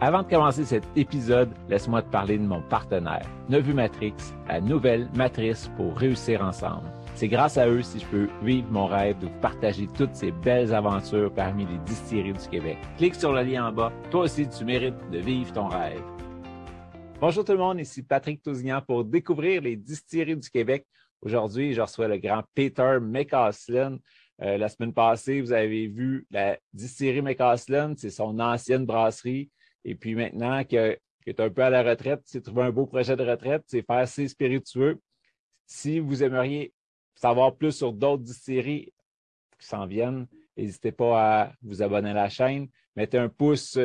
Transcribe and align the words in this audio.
Avant 0.00 0.22
de 0.22 0.28
commencer 0.28 0.64
cet 0.64 0.84
épisode, 0.94 1.50
laisse-moi 1.68 2.02
te 2.02 2.08
parler 2.08 2.38
de 2.38 2.44
mon 2.44 2.62
partenaire, 2.62 3.28
Nevu 3.48 3.74
Matrix, 3.74 4.14
la 4.46 4.60
nouvelle 4.60 5.08
matrice 5.16 5.68
pour 5.76 5.98
réussir 5.98 6.40
ensemble. 6.40 6.88
C'est 7.16 7.26
grâce 7.26 7.58
à 7.58 7.66
eux 7.66 7.82
si 7.82 7.98
je 7.98 8.06
peux 8.06 8.28
vivre 8.44 8.68
mon 8.70 8.86
rêve 8.86 9.18
de 9.18 9.26
partager 9.40 9.88
toutes 9.88 10.14
ces 10.14 10.30
belles 10.30 10.72
aventures 10.72 11.34
parmi 11.34 11.66
les 11.66 11.78
distilleries 11.78 12.34
du 12.34 12.48
Québec. 12.48 12.78
Clique 12.96 13.16
sur 13.16 13.32
le 13.32 13.42
lien 13.42 13.66
en 13.66 13.72
bas. 13.72 13.92
Toi 14.12 14.20
aussi, 14.20 14.48
tu 14.48 14.64
mérites 14.64 15.10
de 15.10 15.18
vivre 15.18 15.52
ton 15.52 15.66
rêve. 15.66 16.00
Bonjour 17.20 17.44
tout 17.44 17.50
le 17.50 17.58
monde, 17.58 17.80
ici 17.80 18.04
Patrick 18.04 18.40
Tousignan 18.40 18.80
pour 18.80 19.04
découvrir 19.04 19.62
les 19.62 19.74
distilleries 19.74 20.36
du 20.36 20.48
Québec. 20.48 20.86
Aujourd'hui, 21.22 21.74
je 21.74 21.80
reçois 21.80 22.06
le 22.06 22.18
grand 22.18 22.44
Peter 22.54 22.98
McCaslin. 23.02 23.98
Euh, 24.42 24.58
la 24.58 24.68
semaine 24.68 24.92
passée, 24.92 25.40
vous 25.40 25.52
avez 25.52 25.88
vu 25.88 26.24
la 26.30 26.56
distillerie 26.72 27.20
McCaslin, 27.20 27.94
c'est 27.96 28.10
son 28.10 28.38
ancienne 28.38 28.86
brasserie. 28.86 29.50
Et 29.88 29.94
puis 29.94 30.14
maintenant 30.14 30.62
qu'il 30.64 30.98
est 31.26 31.40
un 31.40 31.48
peu 31.48 31.62
à 31.62 31.70
la 31.70 31.82
retraite, 31.82 32.20
s'est 32.26 32.42
trouvé 32.42 32.64
un 32.64 32.70
beau 32.70 32.84
projet 32.84 33.16
de 33.16 33.24
retraite, 33.24 33.62
c'est 33.66 33.80
faire 33.80 33.96
assez 33.96 34.28
spiritueux. 34.28 35.00
Si 35.66 35.98
vous 35.98 36.22
aimeriez 36.22 36.74
savoir 37.14 37.56
plus 37.56 37.72
sur 37.72 37.94
d'autres 37.94 38.22
distilleries 38.22 38.92
qui 39.58 39.66
s'en 39.66 39.86
viennent, 39.86 40.26
n'hésitez 40.58 40.92
pas 40.92 41.42
à 41.42 41.52
vous 41.62 41.82
abonner 41.82 42.10
à 42.10 42.14
la 42.14 42.28
chaîne. 42.28 42.68
Mettez 42.96 43.16
un 43.16 43.30
pouce 43.30 43.78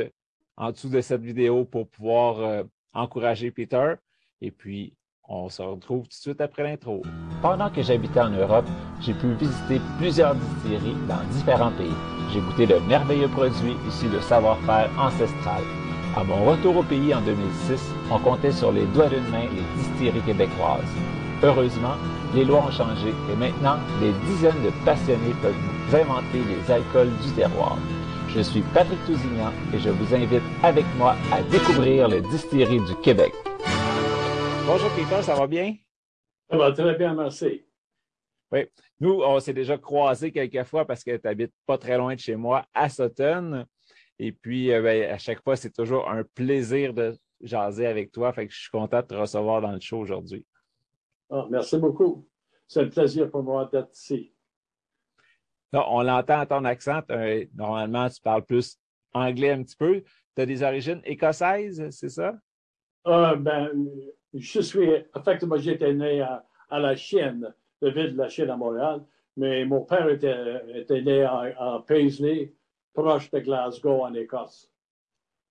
en 0.58 0.72
dessous 0.72 0.90
de 0.90 1.00
cette 1.00 1.22
vidéo 1.22 1.64
pour 1.64 1.88
pouvoir 1.88 2.42
euh, 2.42 2.64
encourager 2.92 3.50
Peter. 3.52 3.94
Et 4.42 4.52
puis, 4.52 4.98
on 5.30 5.48
se 5.48 5.62
retrouve 5.62 6.04
tout 6.04 6.10
de 6.10 6.14
suite 6.14 6.42
après 6.42 6.64
l'intro. 6.64 7.02
Pendant 7.42 7.70
que 7.70 7.82
j'habitais 7.82 8.20
en 8.20 8.32
Europe, 8.32 8.68
j'ai 9.00 9.14
pu 9.14 9.34
visiter 9.36 9.80
plusieurs 9.98 10.36
distilleries 10.36 10.98
dans 11.08 11.24
différents 11.32 11.72
pays. 11.72 11.96
J'ai 12.34 12.42
goûté 12.42 12.68
de 12.68 12.76
merveilleux 12.90 13.30
produits 13.30 13.78
issus 13.88 14.10
de 14.10 14.20
savoir-faire 14.20 14.92
ancestral. 15.00 15.64
À 16.16 16.24
mon 16.24 16.46
retour 16.46 16.78
au 16.78 16.84
pays 16.84 17.12
en 17.16 17.22
2006, 17.22 17.92
on 18.12 18.20
comptait 18.20 18.52
sur 18.52 18.72
les 18.72 18.86
doigts 18.86 19.10
d'une 19.10 19.28
main 19.30 19.48
les 19.50 19.64
distilleries 19.82 20.22
québécoises. 20.22 20.94
Heureusement, 21.42 21.96
les 22.36 22.46
lois 22.46 22.68
ont 22.68 22.72
changé 22.72 23.10
et 23.32 23.36
maintenant, 23.36 23.78
des 24.00 24.12
dizaines 24.28 24.62
de 24.64 24.70
passionnés 24.86 25.34
peuvent 25.42 25.56
vous 25.56 25.96
inventer 25.96 26.42
les 26.44 26.72
alcools 26.72 27.10
du 27.24 27.32
terroir. 27.32 27.80
Je 28.28 28.42
suis 28.42 28.62
Patrick 28.76 29.04
Tousignan 29.08 29.52
et 29.74 29.80
je 29.80 29.90
vous 29.90 30.14
invite 30.14 30.44
avec 30.62 30.86
moi 30.98 31.16
à 31.32 31.42
découvrir 31.42 32.08
les 32.08 32.22
distilleries 32.22 32.86
du 32.86 32.96
Québec. 33.02 33.34
Bonjour 34.68 34.92
Peter, 34.92 35.24
ça 35.24 35.34
va 35.34 35.48
bien? 35.48 35.76
Ça 36.48 36.58
va 36.58 36.72
très 36.72 36.94
bien, 36.96 37.16
merci. 37.16 37.66
Oui. 38.52 38.68
Nous, 39.00 39.20
on 39.26 39.40
s'est 39.40 39.54
déjà 39.54 39.80
croisés 39.80 40.32
quelques 40.32 40.64
fois 40.66 40.86
parce 40.86 41.04
que 41.04 41.18
tu 41.18 41.28
habites 41.28 41.54
pas 41.66 41.80
très 41.80 41.98
loin 41.98 42.14
de 42.14 42.20
chez 42.20 42.36
moi, 42.36 42.66
à 42.72 42.88
Sutton. 42.88 43.66
Et 44.20 44.32
puis, 44.32 44.72
euh, 44.72 44.82
ben, 44.82 45.12
à 45.12 45.18
chaque 45.18 45.44
fois, 45.44 45.56
c'est 45.56 45.72
toujours 45.72 46.10
un 46.10 46.24
plaisir 46.24 46.94
de 46.94 47.16
jaser 47.42 47.88
avec 47.88 48.12
toi. 48.12 48.32
Fait 48.34 48.48
que 48.48 48.54
je 48.54 48.62
suis 48.62 48.70
content 48.70 49.02
de 49.02 49.08
te 49.08 49.16
recevoir 49.16 49.62
dans 49.62 49.72
le 49.72 49.80
show 49.80 50.00
aujourd'hui. 50.00 50.46
Ah, 51.30 51.48
merci 51.50 51.78
beaucoup. 51.78 52.28
C'est 52.68 52.82
un 52.82 52.88
plaisir 52.88 53.30
pour 53.30 53.44
moi 53.44 53.70
d'être 53.72 53.94
ici. 53.94 54.34
on 55.74 56.02
l'entend 56.04 56.40
à 56.40 56.46
ton 56.46 56.64
accent. 56.66 57.02
normalement, 57.56 58.10
tu 58.10 58.22
parles 58.22 58.46
plus 58.46 58.78
anglais 59.14 59.52
un 59.52 59.64
petit 59.64 59.76
peu. 59.76 60.04
Tu 60.36 60.42
as 60.42 60.46
des 60.46 60.64
origines 60.64 61.02
écossaises, 61.04 61.88
c'est 61.92 62.10
ça? 62.10 62.34
Ah, 63.06 63.36
ben, 63.36 63.72
je 64.34 64.62
suis, 64.62 64.90
effectivement, 65.16 65.58
j'étais 65.58 65.94
né 65.94 66.22
à, 66.22 66.46
la 66.80 66.96
Chienne, 66.96 67.54
la 67.82 67.90
ville 67.92 68.14
de 68.14 68.18
la 68.18 68.30
Chienne 68.30 68.50
à 68.50 68.58
Montréal, 68.58 69.04
mais 69.38 69.66
mon 69.66 69.82
père 69.82 70.10
était, 70.10 71.02
né 71.02 71.24
à 71.24 71.84
Paisley, 71.86 72.54
proche 72.94 73.32
de 73.32 73.40
Glasgow, 73.40 74.04
en 74.04 74.14
Écosse. 74.14 74.70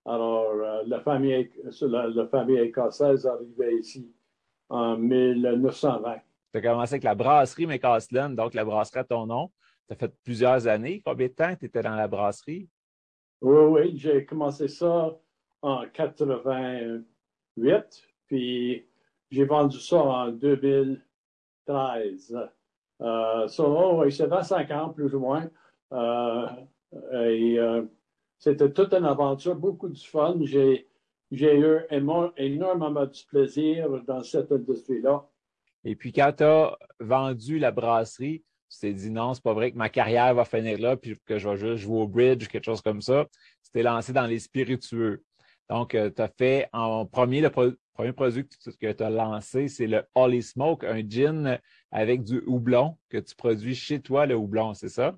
Alors, 0.05 0.51
euh, 0.51 0.83
la, 0.85 1.01
famille, 1.01 1.49
la, 1.81 2.27
famille 2.27 2.59
écossaise 2.59 3.25
arrivait 3.25 3.75
ici 3.75 4.13
en 4.69 4.95
1920. 4.97 6.17
Tu 6.51 6.57
as 6.57 6.61
commencé 6.61 6.93
avec 6.95 7.03
la 7.03 7.15
brasserie 7.15 7.67
McCaslin, 7.67 8.31
donc 8.31 8.53
la 8.53 8.65
brasserie 8.65 8.99
à 8.99 9.05
ton 9.05 9.25
nom. 9.25 9.49
Tu 9.87 9.93
as 9.93 9.97
fait 9.97 10.13
plusieurs 10.23 10.67
années. 10.67 11.01
Combien 11.05 11.27
de 11.27 11.33
temps 11.33 11.55
tu 11.55 11.65
étais 11.65 11.81
dans 11.81 11.95
la 11.95 12.07
brasserie? 12.07 12.69
Oui, 13.41 13.65
oui, 13.69 13.97
j'ai 13.97 14.25
commencé 14.25 14.67
ça 14.67 15.17
en 15.61 15.87
88, 15.87 17.05
puis 18.27 18.85
j'ai 19.31 19.45
vendu 19.45 19.79
ça 19.79 19.97
en 19.97 20.31
2013. 20.31 22.37
Euh, 23.01 23.47
ça, 23.47 23.63
oh, 23.63 24.03
c'est 24.09 24.27
25 24.27 24.71
ans, 24.71 24.89
plus 24.89 25.15
ou 25.15 25.19
moins. 25.19 25.49
Euh, 25.91 26.45
et 27.11 27.59
euh, 27.59 27.83
c'était 28.37 28.71
toute 28.71 28.93
une 28.93 29.05
aventure, 29.05 29.55
beaucoup 29.55 29.89
de 29.89 29.97
fun. 29.97 30.37
J'ai, 30.41 30.87
eu 31.31 31.79
énormément 31.89 33.05
de 33.05 33.27
plaisir 33.27 33.89
dans 34.05 34.21
cette 34.23 34.51
industrie-là. 34.51 35.27
Et 35.83 35.95
puis, 35.95 36.13
quand 36.13 36.31
tu 36.37 36.43
as 36.43 36.77
vendu 36.99 37.59
la 37.59 37.71
brasserie, 37.71 38.43
tu 38.69 38.79
t'es 38.79 38.93
dit 38.93 39.11
non, 39.11 39.33
c'est 39.33 39.43
pas 39.43 39.53
vrai 39.53 39.71
que 39.71 39.77
ma 39.77 39.89
carrière 39.89 40.33
va 40.33 40.45
finir 40.45 40.79
là, 40.79 40.97
puis 40.97 41.15
que 41.25 41.37
je 41.37 41.49
vais 41.49 41.57
juste 41.57 41.83
jouer 41.83 42.01
au 42.01 42.07
bridge, 42.07 42.47
quelque 42.47 42.65
chose 42.65 42.81
comme 42.81 43.01
ça. 43.01 43.27
Tu 43.63 43.71
t'es 43.71 43.83
lancé 43.83 44.13
dans 44.13 44.25
les 44.25 44.39
spiritueux. 44.39 45.23
Donc, 45.69 45.95
euh, 45.95 46.09
tu 46.15 46.21
as 46.21 46.27
fait 46.27 46.67
en 46.73 47.05
premier, 47.05 47.41
le 47.41 47.49
premier 47.49 48.13
produit 48.13 48.47
que 48.47 48.91
tu 48.91 49.03
as 49.03 49.09
lancé, 49.09 49.67
c'est 49.67 49.87
le 49.87 50.03
Holy 50.15 50.41
Smoke, 50.41 50.85
un 50.85 51.07
gin 51.07 51.59
avec 51.91 52.23
du 52.23 52.41
houblon 52.45 52.97
que 53.09 53.17
tu 53.17 53.35
produis 53.35 53.75
chez 53.75 54.01
toi, 54.01 54.25
le 54.25 54.35
houblon, 54.35 54.73
c'est 54.73 54.89
ça? 54.89 55.15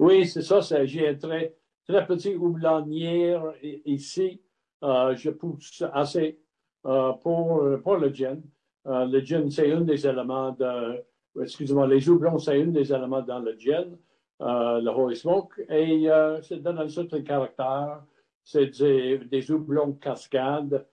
Oui, 0.00 0.26
c'est 0.26 0.40
ça. 0.40 0.60
J'ai 0.86 1.08
un 1.08 1.14
très, 1.14 1.54
très 1.86 2.06
petit 2.06 2.34
houblonnière 2.34 3.52
ici. 3.84 4.40
Euh, 4.82 5.14
je 5.14 5.28
pousse 5.28 5.84
assez 5.92 6.40
euh, 6.86 7.12
pour, 7.12 7.62
pour 7.82 7.96
le 7.96 8.08
gin. 8.08 8.40
Euh, 8.86 9.04
le 9.04 9.20
gin, 9.20 9.50
c'est 9.50 9.70
un 9.70 9.82
des 9.82 10.06
éléments 10.06 10.52
de. 10.52 11.04
Excusez-moi, 11.42 11.86
les 11.86 12.08
houblons, 12.08 12.38
c'est 12.38 12.62
un 12.62 12.68
des 12.68 12.90
éléments 12.90 13.20
dans 13.20 13.40
le 13.40 13.54
gin, 13.58 13.98
le 14.40 14.88
Holy 14.88 15.16
Smoke. 15.16 15.66
Et 15.68 16.06
ça 16.40 16.56
donne 16.56 16.78
un 16.78 16.88
certain 16.88 17.20
caractère. 17.20 18.02
C'est 18.42 18.70
des, 18.80 19.18
des 19.18 19.50
houblons 19.50 19.92
cascades 19.92 20.86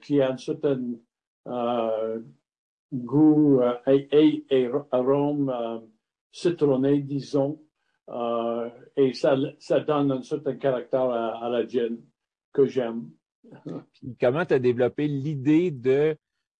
qui 0.00 0.22
ont 0.22 0.30
un 0.30 0.36
certain 0.38 0.80
goût 2.94 3.60
et, 3.86 4.46
et 4.48 4.70
arôme 4.90 5.82
citronné, 6.30 6.98
disons. 7.00 7.60
Euh, 8.08 8.68
et 8.96 9.12
ça, 9.14 9.36
ça, 9.58 9.80
donne 9.80 10.10
un 10.10 10.22
certain 10.22 10.56
caractère 10.56 11.10
à, 11.10 11.48
la 11.48 11.66
gin 11.66 11.98
que 12.52 12.66
j'aime. 12.66 13.10
Comment 14.20 14.44
tu 14.44 14.54
as 14.54 14.58
développé 14.58 15.06
l'idée 15.06 15.70
de 15.70 16.16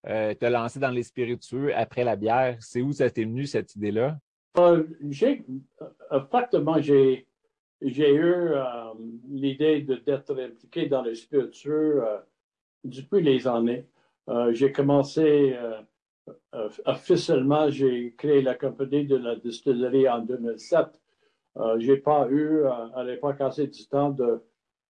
euh, 0.07 0.35
te 0.35 0.47
lancer 0.47 0.79
dans 0.79 0.91
les 0.91 1.03
spiritueux 1.03 1.75
après 1.75 2.05
la 2.05 2.17
bière? 2.17 2.57
C'est 2.61 2.81
où 2.81 2.93
ça 2.93 3.11
t'est 3.11 3.25
venu, 3.25 3.47
cette 3.47 3.75
idée-là? 3.75 4.19
Euh, 4.59 4.85
j'ai, 5.11 5.45
effectivement, 6.13 6.81
j'ai, 6.81 7.27
j'ai 7.81 8.15
eu 8.15 8.51
l'idée 9.29 9.83
d'être 9.83 10.39
impliqué 10.39 10.87
dans 10.87 11.03
les 11.03 11.15
spiritueux 11.15 12.03
depuis 12.85 13.23
les 13.23 13.47
années. 13.49 13.87
j'ai 14.51 14.71
commencé 14.71 15.57
officiellement, 16.85 17.71
j'ai 17.71 18.15
créé 18.17 18.43
la 18.43 18.55
compagnie 18.55 19.07
de 19.07 19.17
la 19.17 19.37
distillerie 19.37 20.09
en 20.09 20.21
2007 20.21 21.02
euh, 21.59 21.79
je 21.79 21.93
n'ai 21.93 21.99
pas 21.99 22.29
eu 22.31 22.61
euh, 22.65 22.71
à 22.95 23.05
l'époque 23.05 23.41
assez 23.41 23.67
du 23.67 23.87
temps 23.87 24.11
de, 24.11 24.43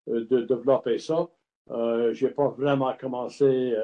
de 0.06 0.40
développer 0.42 0.98
ça. 0.98 1.28
Euh, 1.70 2.12
je 2.12 2.26
n'ai 2.26 2.32
pas 2.32 2.48
vraiment 2.48 2.92
commencé 2.98 3.74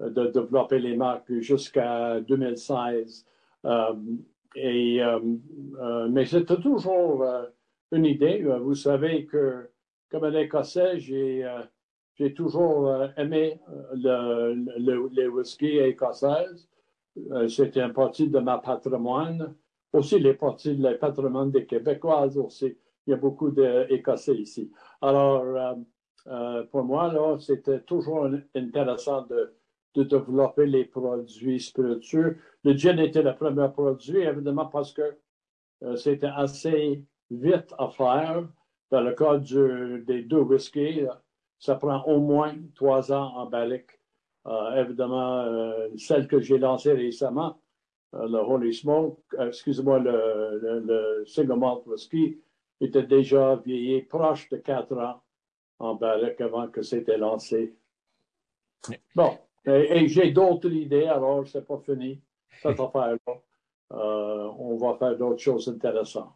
de 0.00 0.26
développer 0.26 0.78
les 0.78 0.96
marques 0.96 1.32
jusqu'à 1.40 2.20
2016. 2.20 3.26
et, 4.56 5.00
mais 6.10 6.24
c'était 6.24 6.60
toujours 6.60 7.24
une 7.92 8.04
idée. 8.04 8.42
Vous 8.60 8.74
savez 8.74 9.26
que, 9.26 9.68
comme 10.10 10.24
un 10.24 10.34
Écossais, 10.34 10.98
j'ai 10.98 11.46
j'ai 12.14 12.34
toujours 12.34 12.92
aimé 13.16 13.60
le, 13.94 14.54
le, 14.78 15.08
les 15.12 15.28
whiskies 15.28 15.78
écossaises. 15.78 16.68
C'était 17.48 17.80
une 17.80 17.92
partie 17.92 18.28
de 18.28 18.38
ma 18.40 18.58
patrimoine 18.58 19.54
aussi 19.92 20.18
les 20.18 20.34
parties, 20.34 20.74
les 20.74 20.94
patrimoine 20.94 21.50
des 21.50 21.66
Québécoises 21.66 22.36
aussi. 22.38 22.76
Il 23.06 23.12
y 23.12 23.14
a 23.14 23.16
beaucoup 23.16 23.50
d'Écossais 23.50 24.36
ici. 24.36 24.70
Alors, 25.00 25.42
euh, 25.42 25.74
euh, 26.26 26.64
pour 26.64 26.84
moi, 26.84 27.38
c'était 27.40 27.80
toujours 27.80 28.28
intéressant 28.54 29.22
de, 29.22 29.54
de, 29.94 30.02
développer 30.02 30.66
les 30.66 30.84
produits 30.84 31.60
spiritueux. 31.60 32.36
Le 32.64 32.72
gin 32.74 32.98
était 32.98 33.22
le 33.22 33.34
premier 33.34 33.68
produit, 33.70 34.18
évidemment, 34.18 34.66
parce 34.66 34.92
que 34.92 35.16
euh, 35.84 35.96
c'était 35.96 36.26
assez 36.26 37.02
vite 37.30 37.72
à 37.78 37.88
faire. 37.88 38.46
Dans 38.90 39.00
le 39.00 39.12
cas 39.14 39.38
des 39.38 40.22
deux 40.22 40.40
whiskies, 40.40 41.06
ça 41.58 41.76
prend 41.76 42.02
au 42.04 42.20
moins 42.20 42.54
trois 42.74 43.12
ans 43.12 43.36
en 43.36 43.46
barrique. 43.46 43.90
évidemment, 44.76 45.44
celle 45.98 46.26
que 46.26 46.40
j'ai 46.40 46.58
lancée 46.58 46.92
récemment, 46.92 47.58
euh, 48.14 48.26
le 48.26 48.38
Holy 48.38 48.72
Smoke, 48.72 49.20
euh, 49.38 49.48
excusez-moi, 49.48 49.98
le, 49.98 50.80
le, 50.84 51.24
single 51.26 51.58
whisky 51.86 52.40
était 52.80 53.02
déjà 53.02 53.56
vieilli 53.56 54.02
proche 54.02 54.48
de 54.48 54.56
quatre 54.58 54.96
ans. 54.96 55.22
en 55.78 55.94
barrique 55.94 56.40
avant 56.40 56.68
que 56.68 56.82
c'était 56.82 57.18
lancé. 57.18 57.76
Bon, 59.14 59.38
et, 59.64 60.08
j'ai 60.08 60.30
d'autres 60.32 60.72
idées, 60.72 61.06
alors 61.06 61.46
c'est 61.46 61.66
pas 61.66 61.78
fini, 61.78 62.20
cette 62.62 62.80
affaire-là. 62.80 63.34
Euh, 63.92 64.50
on 64.58 64.76
va 64.76 64.96
faire 64.98 65.16
d'autres 65.16 65.40
choses 65.40 65.68
intéressantes. 65.68 66.34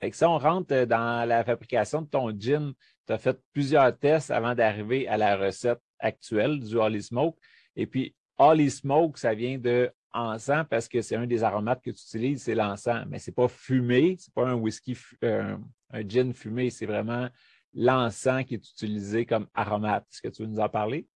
Fait 0.00 0.10
que 0.10 0.16
si 0.16 0.24
on 0.24 0.38
rentre 0.38 0.84
dans 0.84 1.28
la 1.28 1.42
fabrication 1.44 2.02
de 2.02 2.06
ton 2.06 2.30
gin, 2.30 2.72
tu 3.06 3.12
as 3.12 3.18
fait 3.18 3.38
plusieurs 3.52 3.96
tests 3.98 4.30
avant 4.30 4.54
d'arriver 4.54 5.08
à 5.08 5.16
la 5.16 5.36
recette 5.36 5.80
actuelle 5.98 6.60
du 6.60 6.76
Holly 6.76 7.02
Smoke. 7.02 7.36
Et 7.74 7.86
puis, 7.86 8.14
Holly 8.38 8.70
Smoke, 8.70 9.18
ça 9.18 9.34
vient 9.34 9.58
de 9.58 9.90
encens 10.12 10.64
parce 10.68 10.88
que 10.88 11.00
c'est 11.02 11.16
un 11.16 11.26
des 11.26 11.42
aromates 11.42 11.82
que 11.82 11.90
tu 11.90 12.00
utilises, 12.00 12.42
c'est 12.42 12.54
l'encens. 12.54 13.06
Mais 13.08 13.18
ce 13.18 13.30
n'est 13.30 13.34
pas 13.34 13.48
fumé, 13.48 14.16
ce 14.18 14.28
n'est 14.28 14.34
pas 14.34 14.50
un 14.50 14.54
whisky, 14.54 14.96
euh, 15.24 15.56
un 15.90 16.08
gin 16.08 16.32
fumé, 16.32 16.70
c'est 16.70 16.86
vraiment 16.86 17.28
l'encens 17.74 18.44
qui 18.44 18.54
est 18.54 18.70
utilisé 18.70 19.26
comme 19.26 19.46
aromate. 19.54 20.06
Est-ce 20.10 20.22
que 20.22 20.28
tu 20.28 20.42
veux 20.42 20.48
nous 20.48 20.60
en 20.60 20.68
parler? 20.68 21.06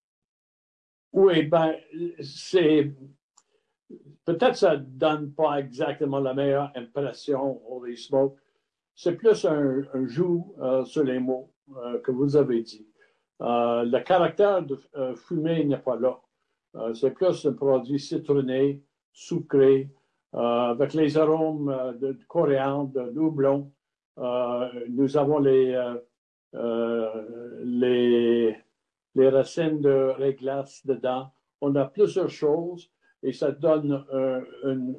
Oui, 1.12 1.42
ben, 1.44 1.74
c'est. 2.20 2.92
Peut-être 4.24 4.56
ça 4.56 4.76
ne 4.76 4.84
donne 4.84 5.34
pas 5.34 5.58
exactement 5.58 6.20
la 6.20 6.32
meilleure 6.32 6.72
impression 6.74 7.60
Smoke. 7.96 8.38
C'est 8.94 9.16
plus 9.16 9.44
un, 9.44 9.82
un 9.92 10.06
joue 10.06 10.54
euh, 10.60 10.84
sur 10.84 11.02
les 11.02 11.18
mots 11.18 11.52
euh, 11.76 11.98
que 12.00 12.10
vous 12.10 12.36
avez 12.36 12.62
dit. 12.62 12.86
Le 13.40 13.98
caractère 14.00 14.62
de 14.62 14.78
fumée 15.16 15.64
n'est 15.64 15.78
pas 15.78 15.96
là. 15.96 16.20
C'est 16.94 17.12
plus 17.12 17.46
un 17.46 17.52
produit 17.52 17.98
citronné, 17.98 18.82
sucré, 19.12 19.90
avec 20.32 20.94
les 20.94 21.16
arômes 21.18 21.74
de, 22.00 22.12
de 22.12 22.24
coriandre, 22.26 22.92
de 22.92 23.10
doublon. 23.12 23.70
nous 24.16 25.16
avons 25.16 25.38
les, 25.38 25.94
les, 29.14 29.28
racines 29.28 29.80
de 29.80 30.14
réglasse 30.16 30.84
dedans. 30.86 31.32
On 31.60 31.74
a 31.76 31.84
plusieurs 31.84 32.30
choses 32.30 32.90
et 33.22 33.32
ça 33.32 33.52
donne 33.52 34.04
une, 34.64 34.96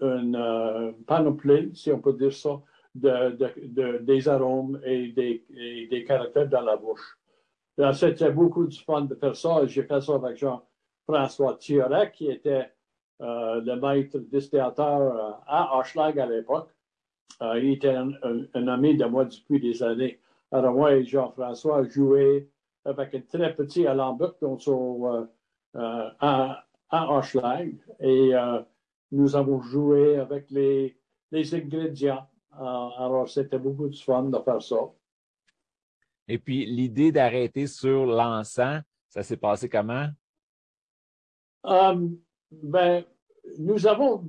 une 0.00 0.94
panoplie, 1.06 1.74
si 1.74 1.90
on 1.90 2.00
peut 2.00 2.14
dire 2.14 2.32
ça, 2.32 2.60
de, 2.94 3.98
des 3.98 4.28
arômes 4.28 4.80
et 4.84 5.08
des, 5.08 5.44
des, 5.90 6.04
caractères 6.04 6.48
dans 6.48 6.62
la 6.62 6.76
bouche. 6.76 7.18
C'était 7.92 8.30
beaucoup 8.30 8.66
de 8.66 8.74
fun 8.74 9.02
de 9.02 9.14
faire 9.14 9.36
ça. 9.36 9.66
J'ai 9.66 9.82
fait 9.82 10.00
ça 10.00 10.14
avec 10.14 10.42
Jean-François 11.08 11.56
Thierret, 11.56 12.12
qui 12.12 12.28
était 12.30 12.70
euh, 13.20 13.60
le 13.60 13.76
maître 13.76 14.18
distillateur 14.18 15.00
euh, 15.00 15.32
à 15.46 15.78
Hochelag 15.78 16.18
à 16.18 16.26
l'époque. 16.26 16.70
Euh, 17.42 17.58
il 17.58 17.72
était 17.72 17.94
un, 17.94 18.68
ami 18.68 18.96
de 18.96 19.04
moi 19.04 19.24
depuis 19.24 19.60
des 19.60 19.82
années. 19.82 20.20
Alors 20.50 20.74
moi 20.74 20.94
et 20.94 21.04
Jean-François 21.04 21.84
jouaient 21.88 22.48
avec 22.84 23.14
un 23.14 23.20
très 23.20 23.54
petit 23.54 23.86
alambic 23.86 24.32
à, 25.74 26.64
à 26.90 27.22
et 28.00 28.32
nous 29.10 29.36
avons 29.36 29.60
joué 29.60 30.16
avec 30.18 30.50
les, 30.50 30.96
les 31.32 31.54
ingrédients 31.54 32.26
alors, 32.58 33.28
c'était 33.28 33.58
beaucoup 33.58 33.88
de 33.88 33.96
fun 33.96 34.24
de 34.24 34.38
faire 34.38 34.62
ça. 34.62 34.76
Et 36.28 36.38
puis, 36.38 36.66
l'idée 36.66 37.12
d'arrêter 37.12 37.66
sur 37.66 38.06
l'encens, 38.06 38.82
ça 39.08 39.22
s'est 39.22 39.36
passé 39.36 39.68
comment? 39.68 40.08
Euh, 41.64 42.08
ben, 42.50 43.04
nous 43.58 43.86
avons, 43.86 44.28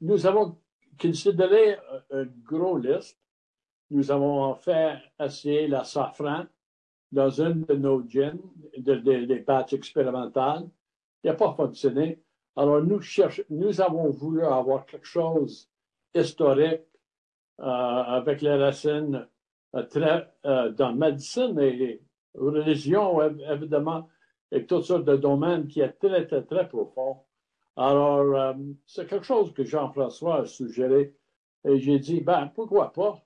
nous 0.00 0.26
avons 0.26 0.58
considéré 1.00 1.78
une 2.10 2.32
grosse 2.44 2.84
liste. 2.84 3.18
Nous 3.90 4.10
avons 4.10 4.54
fait 4.54 4.96
essayer 5.20 5.68
la 5.68 5.84
safran 5.84 6.46
dans 7.12 7.30
une 7.30 7.64
de 7.64 7.74
nos 7.74 8.02
gins, 8.08 8.38
des 8.76 9.44
batchs 9.46 9.74
expérimentales. 9.74 10.68
Il 11.22 11.28
n'a 11.28 11.34
pas 11.34 11.54
fonctionné. 11.54 12.20
Alors, 12.56 12.82
nous, 12.82 13.00
nous 13.50 13.80
avons 13.80 14.10
voulu 14.10 14.44
avoir 14.44 14.84
quelque 14.86 15.06
chose 15.06 15.68
historique 16.14 16.82
euh, 17.60 17.64
avec 17.64 18.42
les 18.42 18.54
racines 18.56 19.26
euh, 19.74 19.82
très, 19.84 20.28
euh, 20.44 20.70
dans 20.70 20.92
médecine 20.92 21.58
et 21.60 22.02
religion, 22.34 23.20
évidemment, 23.48 24.08
et 24.54 24.66
toutes 24.66 24.84
sortes 24.84 25.04
de 25.04 25.16
domaines 25.16 25.66
qui 25.66 25.80
est 25.80 25.92
très, 25.92 26.26
très, 26.26 26.44
très 26.44 26.68
profond. 26.68 27.18
Alors, 27.76 28.54
c'est 28.86 29.08
quelque 29.08 29.26
chose 29.26 29.52
que 29.52 29.64
Jean-François 29.64 30.42
a 30.42 30.46
suggéré. 30.46 31.16
Et 31.64 31.78
j'ai 31.80 31.98
dit, 31.98 32.20
ben, 32.20 32.50
pourquoi 32.54 32.92
pas? 32.92 33.20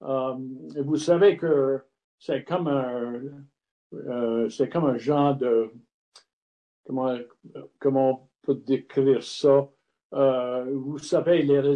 vous 0.00 0.96
savez 0.96 1.36
que 1.36 1.80
c'est 2.16 2.44
comme 2.44 2.68
un, 2.68 3.20
c'est 4.48 4.68
comme 4.68 4.84
un 4.84 4.98
genre 4.98 5.34
de, 5.34 5.72
comment, 6.86 7.18
comment 7.80 8.10
on 8.10 8.28
peut 8.42 8.54
décrire 8.54 9.22
ça? 9.24 9.68
vous 10.12 10.98
savez, 10.98 11.42
les, 11.42 11.74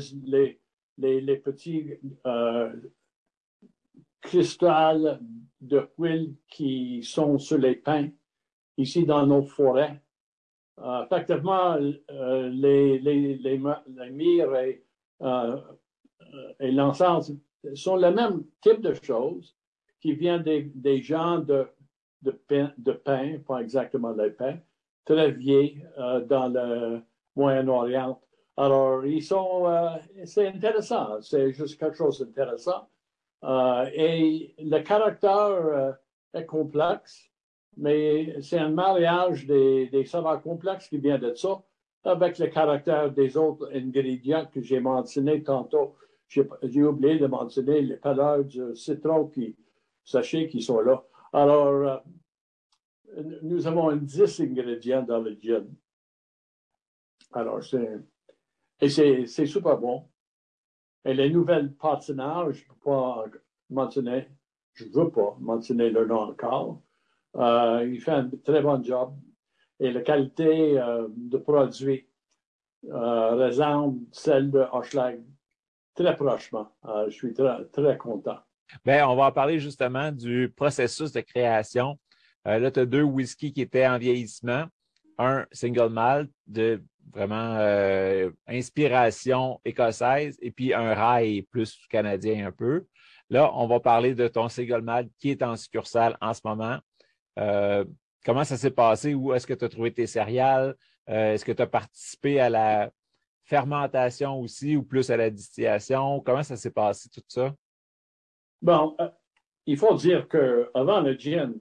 les, 0.99 1.21
les, 1.21 1.37
petits 1.39 1.99
euh, 2.25 2.73
cristals 4.21 5.21
de 5.61 5.89
huile 5.99 6.37
qui 6.47 7.03
sont 7.03 7.39
sur 7.39 7.59
les 7.59 7.75
pins 7.75 8.09
ici 8.77 9.05
dans 9.05 9.27
nos 9.27 9.43
forêts. 9.43 10.01
Euh, 10.81 11.05
effectivement, 11.05 11.77
euh, 12.11 12.49
les, 12.49 12.99
les, 12.99 13.61
myrrhes 14.11 14.57
et, 14.57 14.85
et 16.61 16.73
l'encens 16.73 17.33
sont 17.75 17.97
le 17.97 18.11
même 18.11 18.45
type 18.61 18.81
de 18.81 18.95
choses 18.95 19.55
qui 20.01 20.15
viennent 20.15 20.43
des, 20.43 21.03
gens 21.03 21.39
de, 21.39 21.67
de, 22.23 22.37
de 22.79 22.93
pain, 22.93 23.39
pas 23.47 23.61
exactement 23.61 24.13
des 24.15 24.31
pins, 24.31 24.59
très 25.05 25.31
vieux 25.31 25.75
dans 26.27 26.49
le 26.49 27.03
Moyen-Orient. 27.37 28.21
Alors, 28.57 29.05
ils 29.07 29.23
sont, 29.23 29.67
euh, 29.67 29.97
c'est 30.25 30.49
intéressant, 30.49 31.21
c'est 31.23 31.53
juste 31.53 31.79
quelque 31.79 31.97
chose 31.97 32.21
d'intéressant. 32.21 32.89
Euh, 33.45 33.89
et 33.95 34.55
le 34.59 34.81
caractère 34.81 35.33
euh, 35.33 35.93
est 36.35 36.45
complexe, 36.45 37.31
mais 37.77 38.41
c'est 38.43 38.59
un 38.59 38.71
mariage 38.71 39.47
des, 39.47 39.89
des 39.89 40.05
complexes 40.43 40.89
qui 40.89 40.99
vient 40.99 41.19
de 41.19 41.35
ça 41.35 41.63
avec 42.05 42.39
le 42.39 42.49
caractère 42.49 43.11
des 43.13 43.37
autres 43.37 43.71
ingrédients 43.73 44.47
que 44.53 44.61
j'ai 44.61 44.81
mentionnés 44.81 45.43
tantôt. 45.43 45.95
J'ai 46.29 46.83
oublié 46.83 47.19
de 47.19 47.27
mentionner 47.27 47.83
les 47.83 47.99
couleurs 47.99 48.45
du 48.45 48.75
citron 48.75 49.27
qui, 49.27 49.55
sachez, 50.03 50.49
qui 50.49 50.63
sont 50.63 50.81
là. 50.81 51.05
Alors, 51.33 52.03
nous 53.43 53.67
avons 53.67 53.95
10 53.95 54.41
ingrédients 54.41 55.03
dans 55.03 55.21
le 55.21 55.37
gin. 55.41 55.67
Alors, 57.33 57.63
c'est 57.63 58.01
et 58.83 58.89
c'est 58.89 59.47
super 59.47 59.79
bon. 59.79 60.09
Et 61.05 61.15
les 61.15 61.31
nouvelles 61.31 61.73
partenaires, 61.73 62.51
je 62.51 62.65
ne 62.65 62.69
peux 62.69 62.81
pas 62.85 63.25
mentionner, 63.71 64.29
je 64.73 64.87
ne 64.87 64.91
veux 64.91 65.11
pas 65.11 65.37
mentionner 65.39 65.91
leur 65.91 66.07
nom 66.07 66.23
encore. 66.23 66.83
Euh, 67.37 67.89
il 67.91 68.01
fait 68.01 68.13
un 68.13 68.31
très 68.45 68.61
bon 68.63 68.83
job. 68.83 69.15
Et 69.81 69.91
la 69.91 70.03
qualité 70.03 70.79
euh, 70.79 71.09
de 71.11 71.39
produit 71.39 72.07
euh, 72.89 73.47
ressemble 73.47 74.01
celle 74.13 74.51
de 74.51 74.65
Hochelag 74.73 75.21
très 75.95 76.17
prochement. 76.17 76.69
Euh, 76.87 77.07
je 77.09 77.15
suis 77.15 77.35
très, 77.35 77.99
content. 77.99 78.39
Bien, 78.85 79.09
on 79.09 79.17
va 79.17 79.27
en 79.27 79.33
parler 79.33 79.59
justement 79.59 80.11
du 80.13 80.53
processus 80.57 81.13
de 81.13 81.21
création. 81.21 81.99
là, 82.45 82.71
tu 82.71 82.81
as 82.81 82.87
deux 82.87 83.03
whiskies 83.03 83.53
qui 83.53 83.61
étaient 83.61 83.87
en 83.87 83.99
vieillissement. 83.99 84.65
Un 85.19 85.45
single 85.53 85.91
malt 85.91 86.31
de 86.47 86.83
vraiment 87.13 87.57
euh, 87.59 88.31
inspiration 88.47 89.61
écossaise, 89.65 90.39
et 90.41 90.51
puis 90.51 90.73
un 90.73 90.95
rail 90.95 91.43
plus 91.43 91.79
canadien 91.91 92.47
un 92.47 92.53
peu. 92.53 92.87
Là, 93.29 93.51
on 93.55 93.67
va 93.67 93.81
parler 93.81 94.15
de 94.15 94.29
ton 94.29 94.49
Segelmad 94.49 95.09
qui 95.19 95.31
est 95.31 95.43
en 95.43 95.57
succursale 95.57 96.17
en 96.21 96.35
ce 96.35 96.41
moment. 96.45 96.79
Euh, 97.39 97.85
comment 98.25 98.45
ça 98.45 98.57
s'est 98.57 98.71
passé? 98.71 99.15
Où 99.15 99.33
est-ce 99.33 99.47
que 99.47 99.55
tu 99.55 99.65
as 99.65 99.69
trouvé 99.69 99.93
tes 99.93 100.07
céréales? 100.07 100.77
Euh, 101.09 101.35
est-ce 101.35 101.45
que 101.45 101.53
tu 101.53 101.63
as 101.63 101.67
participé 101.67 102.41
à 102.41 102.51
la 102.51 102.91
fermentation 103.45 104.41
aussi 104.41 104.77
ou 104.77 104.83
plus 104.83 105.11
à 105.11 105.17
la 105.17 105.31
distillation? 105.31 106.21
Comment 106.21 106.43
ça 106.43 106.57
s'est 106.57 106.71
passé 106.71 107.09
tout 107.11 107.23
ça? 107.29 107.55
Bon, 108.61 108.97
il 109.67 109.77
faut 109.77 109.95
dire 109.95 110.29
qu'avant 110.29 111.01
le 111.01 111.15
gin, 111.19 111.55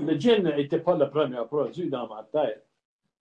le 0.00 0.18
gin 0.18 0.42
n'était 0.42 0.80
pas 0.80 0.96
le 0.96 1.08
premier 1.08 1.44
produit 1.46 1.88
dans 1.88 2.08
ma 2.08 2.22
tête. 2.24 2.66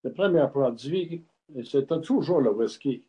Le 0.03 0.13
premier 0.13 0.45
produit, 0.49 1.25
c'était 1.63 2.01
toujours 2.01 2.41
le 2.41 2.51
whisky. 2.51 3.03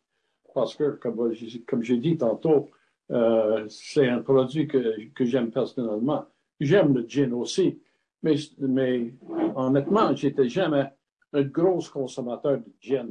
Parce 0.53 0.75
que, 0.75 0.91
comme, 0.91 1.83
j'ai 1.83 1.97
dit 1.97 2.17
tantôt, 2.17 2.69
euh, 3.11 3.65
c'est 3.69 4.07
un 4.07 4.19
produit 4.19 4.67
que, 4.67 4.95
j'aime 5.21 5.51
personnellement. 5.51 6.25
J'aime 6.59 6.93
le 6.93 7.05
gin 7.07 7.33
aussi. 7.33 7.79
Mais, 8.23 8.35
mais 8.59 9.13
honnêtement, 9.55 10.15
j'étais 10.15 10.47
jamais 10.47 10.85
un 11.33 11.43
gros 11.43 11.81
consommateur 11.91 12.59
de 12.59 12.71
gin. 12.79 13.09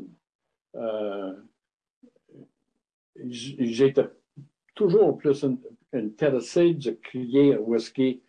Euh, 0.77 1.33
j'étais 3.27 4.09
toujours 4.75 5.17
plus 5.19 5.45
intéressé 5.93 6.75
de 6.75 6.93
créer 6.93 7.55
un 7.55 7.59
whisky 7.59 8.23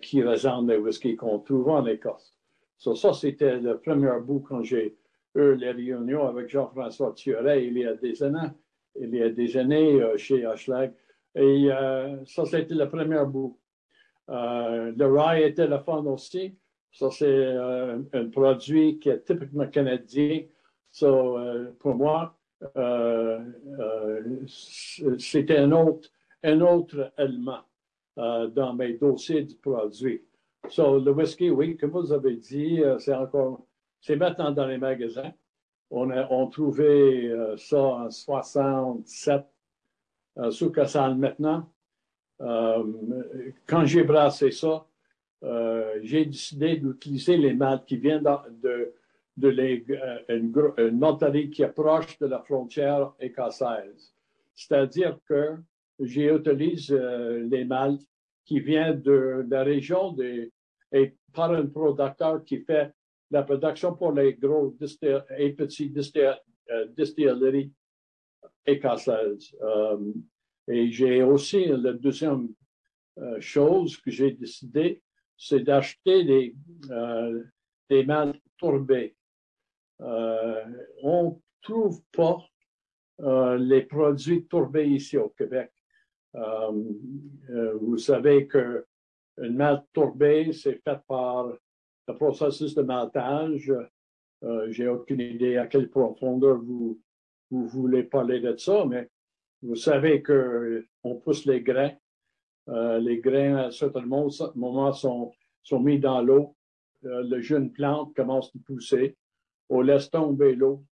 qui 0.00 0.22
ressemblent 0.22 0.72
les 0.72 0.78
whisky 0.78 1.16
qu'on 1.16 1.38
trouve 1.40 1.68
en 1.68 1.84
Écosse. 1.86 2.34
ça, 2.78 3.12
c'était 3.12 3.58
le 3.58 3.78
premier 3.78 4.18
bout 4.22 4.40
quand 4.40 4.62
j'ai 4.62 4.96
eu 5.34 5.54
les 5.54 5.72
réunions 5.72 6.26
avec 6.26 6.48
Jean-François 6.48 7.12
Thioret 7.12 7.66
il 7.66 7.76
y 7.76 7.84
a 7.84 7.94
des 7.94 8.22
années, 8.22 8.48
il 8.98 9.14
y 9.14 9.22
a 9.22 9.28
des 9.28 9.56
années 9.56 10.00
chez 10.16 10.46
Hochelag. 10.46 10.94
Et 11.34 11.68
ça, 12.26 12.46
c'était 12.46 12.74
le 12.74 12.88
premier 12.88 13.24
bout. 13.26 13.58
Le 14.28 15.06
rye 15.06 15.54
le 15.56 15.78
fun 15.78 16.04
aussi. 16.06 16.56
Ça, 16.92 17.10
c'est 17.10 17.54
un 18.12 18.28
produit 18.30 18.98
qui 18.98 19.10
est 19.10 19.24
typiquement 19.24 19.66
canadien. 19.66 20.42
So, 20.90 21.38
pour 21.78 21.94
moi, 21.94 22.36
euh, 22.76 23.38
euh, 23.78 24.46
c'était 25.18 25.58
un 25.58 25.72
autre, 25.72 26.08
un 26.42 26.60
autre 26.60 27.12
élément 27.18 27.60
euh, 28.18 28.46
dans 28.48 28.74
mes 28.74 28.94
dossiers 28.94 29.42
de 29.42 29.54
produits. 29.54 30.22
So, 30.68 30.98
le 30.98 31.12
whisky, 31.12 31.50
oui, 31.50 31.76
comme 31.76 31.90
vous 31.90 32.12
avez 32.12 32.36
dit, 32.36 32.82
c'est 32.98 33.14
encore, 33.14 33.66
c'est 34.00 34.16
maintenant 34.16 34.50
dans 34.50 34.66
les 34.66 34.78
magasins. 34.78 35.32
On 35.90 36.10
a 36.10 36.26
on 36.32 36.48
trouvait 36.48 37.30
ça 37.56 37.78
en 37.78 38.10
67 38.10 39.44
euh, 40.38 40.50
sous 40.50 40.72
Cassane 40.72 41.18
maintenant. 41.18 41.70
Quand 42.38 43.84
j'ai 43.84 44.04
brassé 44.04 44.50
ça, 44.50 44.86
j'ai 46.02 46.24
décidé 46.26 46.76
d'utiliser 46.76 47.36
les 47.36 47.54
maltes 47.54 47.86
qui 47.86 47.96
viennent 47.96 48.24
de, 48.62 48.94
de 49.36 49.48
euh, 49.48 50.20
une, 50.28 50.52
une 50.78 51.50
qui 51.50 51.62
est 51.62 51.68
proche 51.68 52.18
de 52.18 52.26
la 52.26 52.40
frontière 52.42 53.12
écossaise. 53.20 54.14
C'est-à-dire 54.54 55.18
que 55.28 55.56
j'utilise 56.00 56.90
euh, 56.90 57.46
les 57.50 57.64
maltes 57.64 58.02
qui 58.44 58.60
viennent 58.60 59.02
de, 59.02 59.44
la 59.48 59.62
région 59.62 60.12
des, 60.12 60.50
et 60.92 61.14
par 61.34 61.52
un 61.52 61.66
producteur 61.66 62.44
qui 62.44 62.60
fait 62.60 62.92
la 63.30 63.42
production 63.42 63.94
pour 63.94 64.12
les 64.12 64.34
gros 64.34 64.74
et 65.36 65.52
petits 65.52 65.92
euh, 66.16 66.86
distilleries 66.96 67.72
écossaises. 68.64 69.54
Et 70.68 70.90
j'ai 70.90 71.22
aussi 71.22 71.66
la 71.66 71.92
deuxième 71.92 72.48
chose 73.40 73.96
que 73.96 74.10
j'ai 74.10 74.32
décidé, 74.32 75.02
c'est 75.36 75.60
d'acheter 75.60 76.24
des, 76.24 76.54
des 77.88 78.04
maltes 78.04 78.40
tourbées. 78.58 79.16
Euh, 80.00 80.64
on 81.02 81.24
ne 81.24 81.36
trouve 81.62 82.02
pas 82.12 82.38
euh, 83.20 83.56
les 83.56 83.82
produits 83.82 84.46
tourbés 84.46 84.88
ici 84.88 85.16
au 85.16 85.30
Québec. 85.30 85.70
Euh, 86.34 87.74
vous 87.80 87.96
savez 87.96 88.46
que 88.46 88.86
une 89.38 89.56
malte 89.56 89.86
tourbée, 89.92 90.52
c'est 90.52 90.80
fait 90.82 90.98
par 91.06 91.46
le 92.08 92.14
processus 92.14 92.74
de 92.74 92.82
maltage. 92.82 93.72
J'ai 94.68 94.88
aucune 94.88 95.20
idée 95.20 95.56
à 95.58 95.66
quelle 95.66 95.90
profondeur 95.90 96.58
vous, 96.58 96.98
vous 97.50 97.66
voulez 97.66 98.02
parler 98.02 98.40
de 98.40 98.56
ça, 98.56 98.84
mais 98.86 99.10
vous 99.62 99.76
savez 99.76 100.22
qu'on 100.22 101.16
pousse 101.16 101.46
les 101.46 101.62
grains. 101.62 101.94
les 102.66 103.20
grains, 103.20 103.56
à 103.56 103.66
un 103.66 103.70
certain 103.70 104.04
moment, 104.04 104.92
sont, 104.92 105.32
sont 105.62 105.80
mis 105.80 105.98
dans 105.98 106.20
l'eau. 106.22 106.56
le 107.02 107.40
jeune 107.40 107.72
plante 107.72 108.14
commence 108.14 108.50
à 108.54 108.58
pousser 108.66 109.16
on 109.68 109.80
laisse 109.80 110.10
tomber 110.10 110.54
l'eau. 110.54 110.84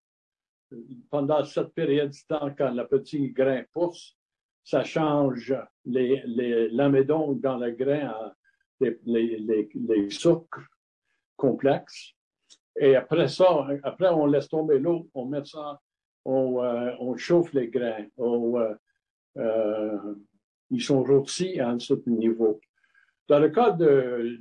Pendant 1.10 1.44
cette 1.44 1.74
période 1.74 2.10
de 2.10 2.18
temps, 2.28 2.54
quand 2.58 2.72
le 2.72 2.88
petit 2.88 3.30
grain 3.30 3.64
pousse, 3.72 4.18
ça 4.64 4.84
change 4.84 5.56
les, 5.86 6.24
les 6.26 6.70
dans 7.06 7.58
le 7.58 7.72
grain 7.72 8.08
à 8.08 8.36
les, 8.80 8.98
les, 9.06 9.70
les, 9.76 10.10
sucres 10.10 10.68
complexes. 11.36 12.14
Et 12.76 12.96
après 12.96 13.28
ça, 13.28 13.68
après 13.84 14.10
on 14.10 14.26
laisse 14.26 14.50
tomber 14.50 14.80
l'eau, 14.80 15.08
on 15.14 15.26
met 15.26 15.46
ça, 15.46 15.80
on, 16.26 16.64
euh, 16.64 16.92
on 17.00 17.16
chauffe 17.18 17.54
les 17.54 17.68
grains. 17.68 18.06
Euh, 18.20 18.76
euh, 19.38 20.16
ils 20.70 20.82
sont 20.82 21.04
rôtis 21.04 21.60
à 21.60 21.70
un 21.70 21.80
certain 21.80 22.12
niveau. 22.12 22.60
Dans 23.28 23.40
le 23.40 23.50
cas 23.50 23.72
d'une 23.72 24.40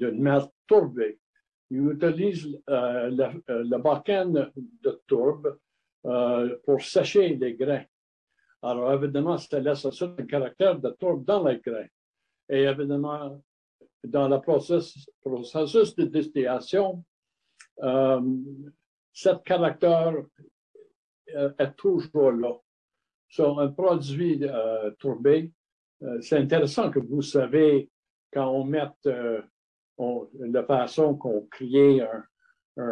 de 0.00 0.50
tourbée, 0.66 1.18
ils 1.70 1.90
utilisent 1.90 2.60
euh, 2.68 3.10
le, 3.10 3.24
euh, 3.50 3.64
le 3.64 3.78
de 4.82 5.02
tourbe 5.06 5.58
pour 6.64 6.80
sécher 6.82 7.34
les 7.34 7.54
grains. 7.54 7.84
Alors, 8.62 8.92
évidemment, 8.94 9.36
ça 9.38 9.58
laisse 9.58 9.84
un 10.02 10.26
caractère 10.26 10.78
de 10.78 10.90
tourbe 10.90 11.24
dans 11.24 11.42
les 11.46 11.58
grains. 11.58 11.88
Et 12.48 12.62
évidemment, 12.62 13.42
dans 14.04 14.28
le 14.28 14.40
processus, 14.40 15.06
de 15.96 16.04
distillation, 16.04 17.04
euh, 17.82 18.20
ce 19.12 19.30
caractère 19.44 20.14
est 21.28 21.76
toujours 21.76 22.32
là. 22.32 22.54
Sur 23.28 23.58
un 23.58 23.68
produit 23.68 24.38
euh, 24.42 24.90
tourbé, 24.98 25.50
c'est 26.20 26.36
intéressant 26.36 26.90
que 26.90 27.00
vous 27.00 27.22
savez 27.22 27.90
quand 28.32 28.48
on 28.48 28.64
met 28.64 28.82
on, 29.98 30.28
la 30.38 30.64
façon 30.64 31.16
qu'on 31.16 31.42
crée 31.50 32.00
un, 32.02 32.24
un, 32.76 32.82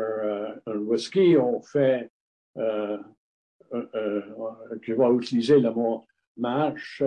euh, 0.69 0.79
whisky, 0.79 1.37
on 1.37 1.61
fait, 1.61 2.11
euh, 2.57 2.99
euh, 3.73 4.23
je 4.81 4.93
vais 4.95 5.15
utiliser 5.15 5.61
le 5.61 5.71
mot 5.71 6.07
mâche, 6.37 7.03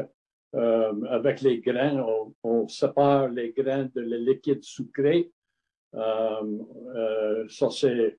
euh, 0.56 1.04
avec 1.10 1.42
les 1.42 1.60
grains, 1.60 1.98
on, 1.98 2.34
on, 2.44 2.68
sépare 2.68 3.30
les 3.30 3.52
grains 3.52 3.90
de 3.94 4.02
le 4.02 4.18
liquide 4.18 4.64
sucré. 4.64 5.32
Euh, 5.94 7.48
ça, 7.50 7.70
c'est 7.70 8.18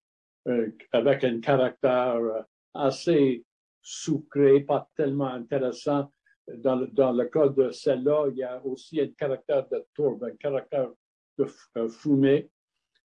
avec 0.92 1.24
un 1.24 1.40
caractère 1.40 2.44
assez 2.74 3.44
sucré, 3.82 4.60
pas 4.60 4.88
tellement 4.96 5.28
intéressant. 5.28 6.12
Dans 6.58 6.76
le, 6.76 6.86
dans 6.88 7.12
le 7.12 7.26
cas 7.26 7.48
de 7.48 7.70
celle-là, 7.70 8.28
il 8.30 8.38
y 8.38 8.42
a 8.42 8.64
aussi 8.64 9.00
un 9.00 9.08
caractère 9.08 9.68
de 9.68 9.84
tourbe, 9.94 10.24
un 10.24 10.36
caractère 10.36 10.88
de 11.36 11.46
euh, 11.76 11.88
fumer, 11.88 12.50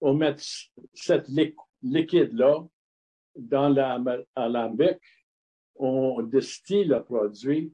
on 0.00 0.14
met 0.14 0.36
cette 0.92 1.26
liquide-là 1.82 2.66
dans 3.36 3.68
l'alambic, 3.68 4.98
on 5.76 6.22
distille 6.22 6.84
le 6.84 7.02
produit. 7.02 7.72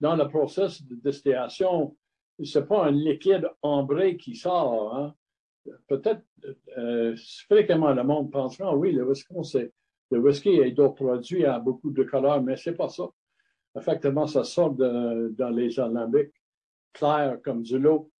Dans 0.00 0.16
le 0.16 0.26
processus 0.28 0.82
de 0.86 0.94
distillation, 0.94 1.96
ce 2.42 2.58
n'est 2.58 2.64
pas 2.64 2.86
un 2.86 2.90
liquide 2.90 3.48
ambré 3.60 4.16
qui 4.16 4.34
sort. 4.34 4.96
Hein. 4.96 5.14
Peut-être, 5.86 6.22
euh, 6.78 7.14
fréquemment, 7.46 7.92
le 7.92 8.02
monde 8.02 8.30
pensera, 8.32 8.74
oui, 8.74 8.92
le 8.92 9.04
whisky, 9.06 9.34
c'est, 9.42 9.72
le 10.10 10.18
whisky 10.18 10.50
et 10.50 10.72
d'autres 10.72 10.94
produits 10.94 11.44
a 11.44 11.58
beaucoup 11.58 11.90
de 11.90 12.02
couleurs, 12.04 12.42
mais 12.42 12.56
c'est 12.56 12.74
pas 12.74 12.88
ça. 12.88 13.04
Effectivement, 13.76 14.26
ça 14.26 14.42
sort 14.42 14.72
dans 14.72 15.50
les 15.54 15.78
alambics 15.78 16.32
clairs 16.92 17.38
comme 17.42 17.62
du 17.62 17.78
lot. 17.78 18.10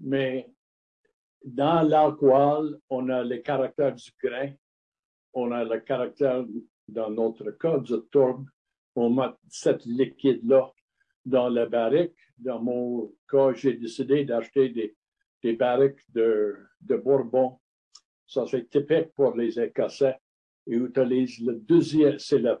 Mais 0.00 0.50
dans 1.44 1.82
l'alcool, 1.82 2.78
on 2.88 3.08
a 3.10 3.22
le 3.22 3.38
caractère 3.38 3.94
du 3.94 4.10
grain, 4.22 4.52
on 5.34 5.52
a 5.52 5.64
le 5.64 5.80
caractère, 5.80 6.44
dans 6.88 7.10
notre 7.10 7.50
cas, 7.52 7.78
du 7.78 7.94
tourbe. 8.10 8.46
On 8.94 9.10
met 9.10 9.30
cette 9.48 9.84
liquide-là 9.84 10.72
dans 11.24 11.48
la 11.48 11.66
barrique. 11.66 12.16
Dans 12.36 12.60
mon 12.60 13.12
cas, 13.28 13.52
j'ai 13.54 13.74
décidé 13.74 14.24
d'acheter 14.24 14.68
des, 14.70 14.96
des 15.42 15.54
barriques 15.54 16.00
de, 16.12 16.56
de 16.80 16.96
Bourbon. 16.96 17.58
Ça, 18.26 18.44
c'est 18.46 18.68
typique 18.68 19.12
pour 19.14 19.36
les 19.36 19.58
Écossais. 19.60 20.16
Ils 20.66 20.84
utilisent 20.84 21.40
le 21.40 21.54
deuxième, 21.54 22.18
c'est 22.18 22.38
le, 22.38 22.58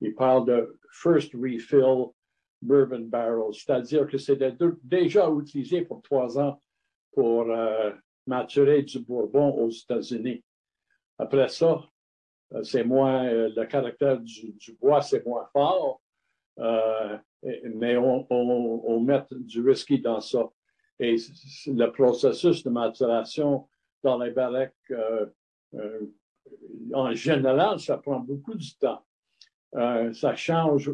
ils 0.00 0.14
parlent 0.14 0.46
de 0.46 0.78
first 0.90 1.32
refill 1.34 2.12
bourbon 2.60 3.08
barrel, 3.08 3.52
c'est-à-dire 3.52 4.06
que 4.06 4.18
c'est 4.18 4.38
déjà 4.84 5.28
utilisé 5.30 5.82
pour 5.82 6.00
trois 6.02 6.38
ans 6.38 6.60
pour 7.12 7.50
euh, 7.50 7.90
maturer 8.26 8.82
du 8.82 9.00
bourbon 9.00 9.50
aux 9.50 9.70
États-Unis. 9.70 10.42
Après 11.18 11.48
ça, 11.48 11.82
euh, 12.54 12.62
c'est 12.62 12.84
moins 12.84 13.26
euh, 13.26 13.50
le 13.54 13.66
caractère 13.66 14.18
du, 14.20 14.54
bois, 14.80 15.02
c'est 15.02 15.24
moins 15.26 15.46
fort, 15.52 16.00
mais 16.56 17.96
on, 17.96 19.00
met 19.00 19.24
du 19.30 19.60
whisky 19.60 20.00
dans 20.00 20.20
ça. 20.20 20.48
Et 21.00 21.16
le 21.66 21.86
processus 21.86 22.62
de 22.62 22.70
maturation 22.70 23.68
dans 24.04 24.18
les 24.18 24.30
barriques, 24.30 24.92
en 26.94 27.12
général, 27.14 27.78
ça 27.80 27.98
prend 27.98 28.20
beaucoup 28.20 28.54
de 28.54 28.64
temps. 28.78 29.04
ça 30.12 30.34
change 30.36 30.90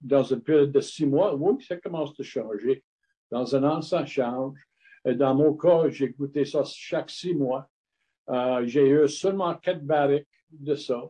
dans 0.00 0.22
une 0.22 0.40
période 0.40 0.72
de 0.72 0.80
six 0.80 1.06
mois, 1.06 1.34
oui, 1.34 1.62
ça 1.64 1.76
commence 1.76 2.18
à 2.18 2.22
changer. 2.22 2.84
Dans 3.30 3.54
un 3.54 3.64
an, 3.64 3.82
ça 3.82 4.06
change. 4.06 4.58
Dans 5.04 5.34
mon 5.34 5.54
cas, 5.54 5.88
j'ai 5.88 6.10
goûté 6.10 6.44
ça 6.44 6.62
chaque 6.64 7.10
six 7.10 7.34
mois. 7.34 7.68
Euh, 8.28 8.66
j'ai 8.66 8.88
eu 8.88 9.08
seulement 9.08 9.54
quatre 9.54 9.84
barriques 9.84 10.26
de 10.50 10.74
ça. 10.74 11.02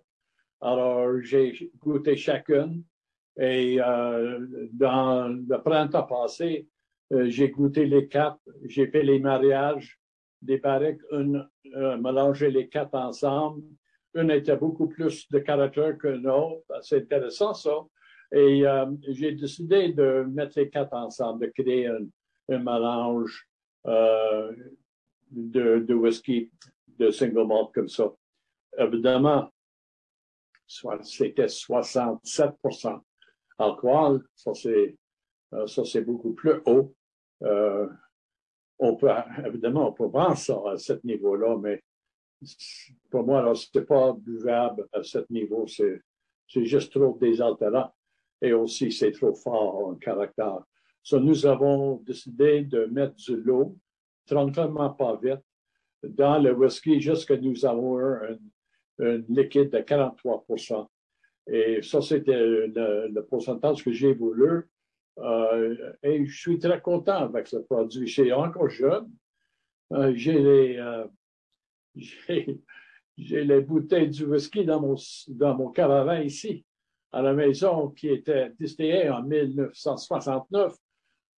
Alors, 0.60 1.20
j'ai 1.20 1.70
goûté 1.78 2.16
chacune. 2.16 2.84
Et 3.38 3.80
euh, 3.80 4.46
dans 4.72 5.28
le 5.28 5.62
printemps 5.62 6.04
passé, 6.04 6.66
j'ai 7.10 7.50
goûté 7.50 7.86
les 7.86 8.08
quatre, 8.08 8.40
j'ai 8.64 8.88
fait 8.88 9.02
les 9.02 9.20
mariages 9.20 9.98
des 10.42 10.58
barriques, 10.58 11.00
une, 11.10 11.48
mélanger 11.64 12.50
les 12.50 12.68
quatre 12.68 12.94
ensemble. 12.94 13.62
Une 14.14 14.30
était 14.30 14.56
beaucoup 14.56 14.88
plus 14.88 15.28
de 15.30 15.38
caractère 15.38 15.96
que 15.98 16.08
l'autre. 16.08 16.64
C'est 16.82 17.02
intéressant, 17.02 17.54
ça. 17.54 17.84
Et 18.32 18.64
j'ai 19.08 19.32
décidé 19.32 19.92
de 19.92 20.24
mettre 20.28 20.58
les 20.58 20.68
quatre 20.70 20.94
ensemble, 20.94 21.46
de 21.46 21.52
créer 21.52 21.86
un, 21.86 22.06
mélange 22.58 23.48
de, 23.84 25.78
de 25.80 25.94
whisky 25.94 26.50
de 26.98 27.10
single 27.10 27.46
malt 27.46 27.72
comme 27.72 27.88
ça. 27.88 28.12
Évidemment, 28.76 29.50
c'était 31.02 31.48
67 31.48 32.50
alcool. 33.58 34.24
Ça, 34.34 34.54
c'est, 34.54 34.96
euh, 35.54 35.66
ça, 35.66 35.84
c'est 35.84 36.02
beaucoup 36.02 36.34
plus 36.34 36.60
haut. 36.66 36.94
On 38.78 38.96
peut, 38.96 39.10
évidemment, 39.44 39.88
on 39.88 39.92
peut 39.92 40.06
vendre 40.06 40.36
ça 40.36 40.60
à 40.70 40.76
ce 40.76 40.94
niveau-là, 41.04 41.56
mais 41.58 41.82
pour 43.10 43.24
moi, 43.24 43.42
là, 43.42 43.54
c'était 43.54 43.84
pas 43.84 44.12
buvable 44.12 44.86
à 44.92 45.02
ce 45.02 45.18
niveau. 45.30 45.66
C'est, 45.66 46.00
c'est 46.46 46.64
juste 46.64 46.92
trop 46.92 47.16
désaltérant. 47.20 47.92
Et 48.40 48.52
aussi, 48.52 48.92
c'est 48.92 49.10
trop 49.12 49.34
fort 49.34 49.88
en 49.88 49.94
caractère. 49.96 50.60
Nous 51.12 51.46
avons 51.46 51.96
décidé 51.96 52.62
de 52.62 52.84
mettre 52.84 53.14
de 53.28 53.34
l'eau, 53.36 53.76
tranquillement 54.26 54.90
pas 54.90 55.16
vite, 55.16 55.40
dans 56.02 56.38
le 56.38 56.52
whisky 56.52 57.00
jusqu'à 57.00 57.36
nous 57.36 57.64
avons 57.64 57.98
un, 57.98 58.38
un, 59.00 59.22
liquide 59.28 59.70
de 59.70 59.78
43% 59.78 60.86
Et 61.48 61.82
ça, 61.82 62.00
c'était 62.00 62.36
le, 62.36 63.20
pourcentage 63.22 63.82
que 63.82 63.92
j'ai 63.92 64.14
voulu. 64.14 64.68
Euh, 65.18 65.92
et 66.02 66.24
je 66.26 66.38
suis 66.38 66.58
très 66.58 66.80
content 66.80 67.24
avec 67.24 67.46
ce 67.48 67.56
produit. 67.56 68.08
Suis 68.08 68.32
encore 68.32 68.68
jeune. 68.68 69.10
Euh, 69.92 70.12
j'ai 70.14 70.38
les, 70.38 70.76
euh, 70.76 71.06
j'ai 73.16 73.44
les 73.44 73.60
bouteilles 73.60 74.10
du 74.10 74.24
whisky 74.24 74.64
dans 74.64 74.80
mon, 74.80 74.96
dans 75.28 75.54
mon 75.56 75.70
caravan 75.70 76.20
ici, 76.20 76.64
à 77.12 77.22
la 77.22 77.32
maison, 77.32 77.88
qui 77.90 78.08
était 78.08 78.50
distillé 78.58 79.08
en 79.08 79.22
1969. 79.22 80.74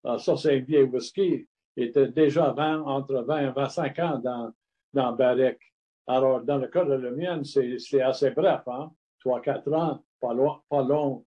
Alors, 0.05 0.21
ça, 0.21 0.37
c'est 0.37 0.57
un 0.57 0.61
vieil 0.61 0.85
whisky 0.85 1.47
était 1.77 2.09
déjà 2.09 2.53
20, 2.53 2.83
entre 2.83 3.23
20 3.23 3.49
et 3.49 3.53
25 3.53 3.99
ans 4.01 4.19
dans, 4.19 4.53
dans 4.93 5.13
Barrick. 5.13 5.59
Alors, 6.07 6.43
dans 6.43 6.59
le 6.59 6.69
cas 6.69 6.85
de 6.85 6.95
la 6.95 7.11
mienne, 7.11 7.45
c'est 7.45 8.03
assez 8.03 8.31
bref, 8.31 8.63
hein? 8.67 8.91
3-4 9.25 9.75
ans, 9.75 10.05
pas 10.21 10.35
long, 10.35 10.61
pas 10.69 10.83
long. 10.83 11.25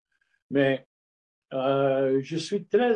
Mais 0.49 0.85
euh, 1.53 2.19
je 2.21 2.37
suis 2.37 2.65
très, 2.65 2.95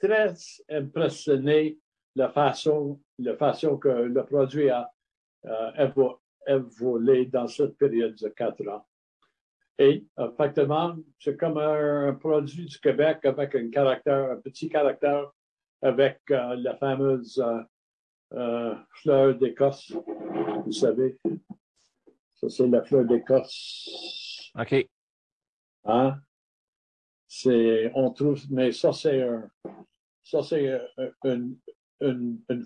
très 0.00 0.34
impressionné 0.70 1.78
de 2.14 2.22
la 2.22 2.30
façon, 2.30 3.00
la 3.18 3.36
façon 3.36 3.76
que 3.76 3.88
le 3.88 4.24
produit 4.24 4.70
a 4.70 4.90
euh, 5.44 6.16
évolué 6.46 7.26
dans 7.26 7.46
cette 7.46 7.76
période 7.76 8.14
de 8.14 8.28
4 8.28 8.68
ans. 8.68 8.86
Et 9.78 10.06
effectivement, 10.18 10.96
c'est 11.18 11.36
comme 11.36 11.58
un, 11.58 12.14
produit 12.14 12.64
du 12.64 12.78
Québec 12.78 13.24
avec 13.24 13.54
un 13.54 13.68
caractère, 13.68 14.30
un 14.30 14.36
petit 14.36 14.68
caractère 14.68 15.30
avec 15.82 16.20
euh, 16.30 16.56
la 16.56 16.76
fameuse 16.76 17.44
euh, 18.32 18.74
fleur 19.02 19.34
d'Écosse. 19.34 19.92
Vous 20.64 20.72
savez, 20.72 21.18
ça 22.34 22.48
c'est 22.48 22.66
la 22.66 22.82
fleur 22.82 23.04
d'Écosse. 23.04 24.50
OK. 24.58 24.88
Hein? 25.84 26.18
On 27.94 28.10
trouve, 28.10 28.40
mais 28.50 28.72
ça 28.72 28.92
c'est 28.92 29.26
ça 30.22 30.42
c'est 30.42 30.80
une, 31.24 31.56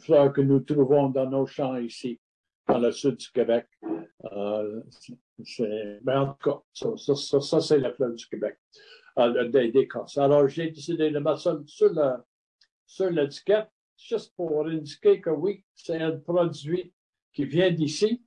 fleur 0.00 0.32
que 0.32 0.40
nous 0.40 0.60
trouvons 0.60 1.08
dans 1.08 1.28
nos 1.28 1.46
champs 1.46 1.76
ici, 1.76 2.20
dans 2.66 2.78
le 2.78 2.92
sud 2.92 3.16
du 3.16 3.30
Québec. 3.30 3.66
Euh, 4.32 4.82
ben 6.02 6.20
en 6.20 6.34
tout 6.34 6.50
cas, 6.50 6.60
ça, 6.96 7.60
c'est 7.60 7.78
la 7.78 7.92
fleur 7.92 8.12
du 8.12 8.26
Québec, 8.26 8.58
euh, 9.18 9.48
d'Écosse. 9.48 10.18
Alors 10.18 10.46
j'ai 10.48 10.70
décidé 10.70 11.10
de 11.10 11.18
mettre 11.18 11.38
sur 11.38 11.90
sur 12.86 13.10
l'étiquette, 13.10 13.70
juste 13.96 14.34
pour 14.34 14.66
indiquer 14.66 15.20
que 15.20 15.30
oui, 15.30 15.64
c'est 15.74 16.02
un 16.02 16.18
produit 16.18 16.92
qui 17.32 17.44
vient 17.44 17.70
d'ici 17.70 18.22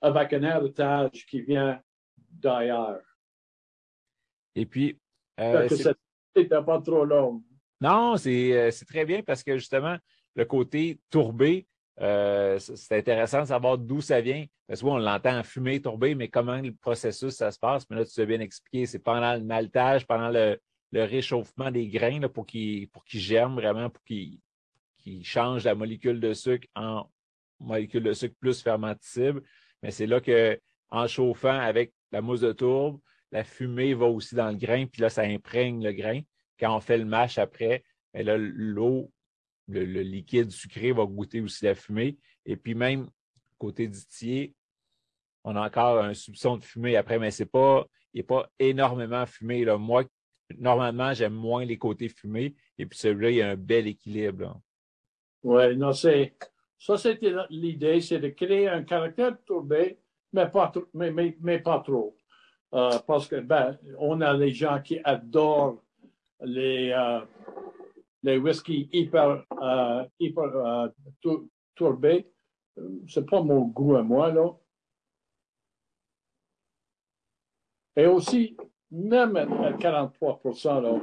avec 0.00 0.32
un 0.32 0.42
héritage 0.42 1.26
qui 1.26 1.40
vient 1.42 1.80
d'ailleurs. 2.16 3.02
Et 4.54 4.66
puis, 4.66 4.98
euh, 5.38 5.68
c'est 6.34 6.48
pas 6.48 6.80
trop 6.80 7.04
long. 7.04 7.42
Non, 7.80 8.14
euh, 8.14 8.70
c'est 8.70 8.84
très 8.86 9.04
bien 9.04 9.22
parce 9.22 9.42
que 9.42 9.56
justement, 9.56 9.96
le 10.34 10.44
côté 10.44 11.00
tourbé, 11.10 11.66
euh, 12.00 12.58
c'est 12.58 12.98
intéressant 12.98 13.42
de 13.42 13.46
savoir 13.46 13.78
d'où 13.78 14.00
ça 14.00 14.20
vient. 14.20 14.44
Parce 14.66 14.82
que 14.82 14.86
on 14.86 14.98
l'entend 14.98 15.42
fumer, 15.42 15.80
tourber, 15.80 16.14
mais 16.14 16.28
comment 16.28 16.60
le 16.60 16.74
processus 16.74 17.34
ça 17.34 17.50
se 17.50 17.58
passe? 17.58 17.88
Mais 17.88 17.96
là, 17.96 18.04
tu 18.04 18.20
as 18.20 18.26
bien 18.26 18.40
expliqué, 18.40 18.84
c'est 18.84 18.98
pendant 18.98 19.34
le 19.34 19.42
maltage, 19.42 20.06
pendant 20.06 20.28
le, 20.28 20.58
le 20.92 21.04
réchauffement 21.04 21.70
des 21.70 21.88
grains 21.88 22.20
là, 22.20 22.28
pour 22.28 22.46
qu'ils 22.46 22.88
pour 22.88 23.02
germent 23.06 23.54
vraiment, 23.54 23.88
pour 23.88 24.02
qu'ils 24.04 24.40
changent 25.22 25.64
la 25.64 25.74
molécule 25.74 26.20
de 26.20 26.34
sucre 26.34 26.68
en 26.74 27.08
molécule 27.60 28.02
de 28.02 28.12
sucre 28.12 28.36
plus 28.38 28.62
fermenticible. 28.62 29.42
Mais 29.82 29.90
c'est 29.90 30.06
là 30.06 30.20
que, 30.20 30.60
en 30.90 31.06
chauffant 31.06 31.58
avec 31.58 31.92
la 32.12 32.20
mousse 32.20 32.40
de 32.40 32.52
tourbe, 32.52 33.00
la 33.32 33.44
fumée 33.44 33.94
va 33.94 34.06
aussi 34.06 34.34
dans 34.34 34.48
le 34.48 34.56
grain, 34.56 34.86
puis 34.86 35.02
là, 35.02 35.10
ça 35.10 35.22
imprègne 35.22 35.84
le 35.84 35.92
grain. 35.92 36.20
Quand 36.58 36.76
on 36.76 36.80
fait 36.80 36.98
le 36.98 37.04
mash 37.04 37.38
après, 37.38 37.84
ben 38.12 38.26
l'eau, 38.36 39.12
le, 39.68 39.84
liquide 39.84 40.50
sucré 40.50 40.92
va 40.92 41.04
goûter 41.04 41.40
aussi 41.40 41.64
la 41.64 41.74
fumée. 41.74 42.16
Et 42.46 42.56
puis 42.56 42.74
même, 42.74 43.08
côté 43.58 43.86
ditier, 43.86 44.54
on 45.44 45.56
a 45.56 45.66
encore 45.66 46.02
un 46.02 46.14
soupçon 46.14 46.56
de 46.56 46.64
fumée 46.64 46.96
après, 46.96 47.18
mais 47.18 47.30
c'est 47.30 47.46
pas, 47.46 47.86
il 48.14 48.18
n'est 48.18 48.24
pas 48.24 48.50
énormément 48.58 49.24
fumé. 49.26 49.64
Moi 49.78 50.04
normalement, 50.56 51.12
j'aime 51.12 51.34
moins 51.34 51.64
les 51.64 51.78
côtés 51.78 52.08
fumés. 52.08 52.54
Et 52.78 52.86
puis 52.86 52.98
celui-là, 52.98 53.30
il 53.30 53.36
y 53.36 53.42
a 53.42 53.50
un 53.50 53.56
bel 53.56 53.86
équilibre. 53.86 54.60
Oui, 55.42 55.76
non, 55.76 55.92
c'est. 55.92 56.36
Ça, 56.78 56.96
c'était 56.96 57.32
l'idée, 57.50 58.00
c'est 58.00 58.20
de 58.20 58.28
créer 58.28 58.68
un 58.68 58.84
caractère 58.84 59.36
tourbé, 59.44 59.98
mais 60.32 60.48
pas, 60.48 60.72
mais, 60.94 61.58
pas 61.58 61.80
trop. 61.80 62.16
Euh, 62.74 62.98
parce 63.06 63.26
que, 63.26 63.36
ben, 63.36 63.78
on 63.98 64.20
a 64.20 64.34
les 64.34 64.52
gens 64.52 64.80
qui 64.82 64.98
adorent 65.02 65.82
les, 66.40 66.90
euh, 66.90 67.20
les 68.22 68.36
whisky 68.36 68.88
hyper, 68.92 69.44
euh, 69.62 70.04
hyper 70.20 70.90
tourbés. 71.74 72.30
C'est 73.08 73.28
pas 73.28 73.42
mon 73.42 73.62
goût 73.62 73.96
à 73.96 74.02
moi, 74.02 74.30
là. 74.32 74.50
Et 77.96 78.06
aussi, 78.06 78.56
même 78.90 79.36
à 79.36 79.72
43 79.72 80.40
là, 80.80 81.00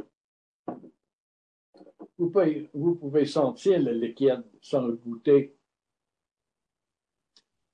vous 2.17 2.29
pouvez, 2.29 2.69
vous 2.73 2.95
pouvez 2.95 3.25
sentir 3.25 3.81
le 3.81 3.91
liquide 3.91 4.43
sans 4.61 4.87
le 4.87 4.93
goûter. 4.93 5.57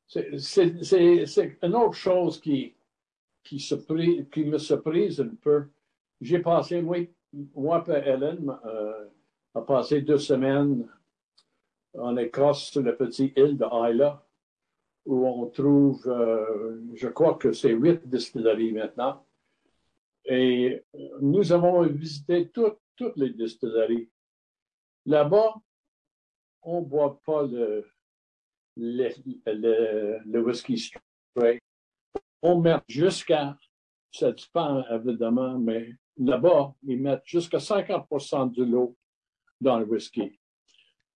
C'est 0.08 1.58
une 1.62 1.76
autre 1.76 1.94
chose 1.94 2.42
qui, 2.42 2.74
qui, 3.44 4.46
me 4.46 4.58
surprise 4.58 5.20
un 5.22 5.36
peu. 5.42 5.66
J'ai 6.20 6.40
passé, 6.40 6.82
moi, 6.82 6.98
moi 7.56 7.84
et 7.88 8.10
Hélène 8.10 8.56
euh, 8.66 9.06
a 9.56 9.62
passé 9.62 10.02
deux 10.02 10.18
semaines 10.18 10.88
en 11.98 12.16
Écosse 12.18 12.72
sur 12.72 12.84
la 12.84 12.94
petite 12.94 13.38
île 13.38 13.58
de 13.58 13.66
Isla, 13.92 14.26
où 15.06 15.28
on 15.28 15.48
trouve, 15.48 16.08
euh, 16.08 16.80
je 16.94 17.08
crois 17.08 17.36
que 17.36 17.52
c'est 17.52 17.74
huit 17.74 18.08
distilleries 18.08 18.72
maintenant. 18.72 19.26
Et 20.26 20.84
nous 21.20 21.52
avons 21.52 21.82
visité 21.84 22.50
toutes, 22.50 22.80
toutes 22.96 23.18
les 23.18 23.32
distilleries. 23.32 24.10
Là-bas, 25.06 25.56
on 26.64 26.82
ne 26.82 26.86
boit 26.86 27.20
pas 27.26 27.44
le, 27.44 27.86
le, 28.78 30.20
le, 30.26 30.42
whisky 30.42 30.78
straight. 30.78 31.62
On 32.42 32.60
met 32.60 32.78
jusqu'à, 32.88 33.58
ça 34.12 34.32
dépend 34.32 34.84
évidemment, 34.90 35.58
mais 35.60 35.92
là-bas, 36.18 36.74
ils 36.84 37.02
mettent 37.02 37.26
jusqu'à 37.26 37.60
50% 37.60 38.54
de 38.54 38.64
l'eau 38.64 38.96
dans 39.60 39.80
le 39.80 39.86
whisky. 39.86 40.40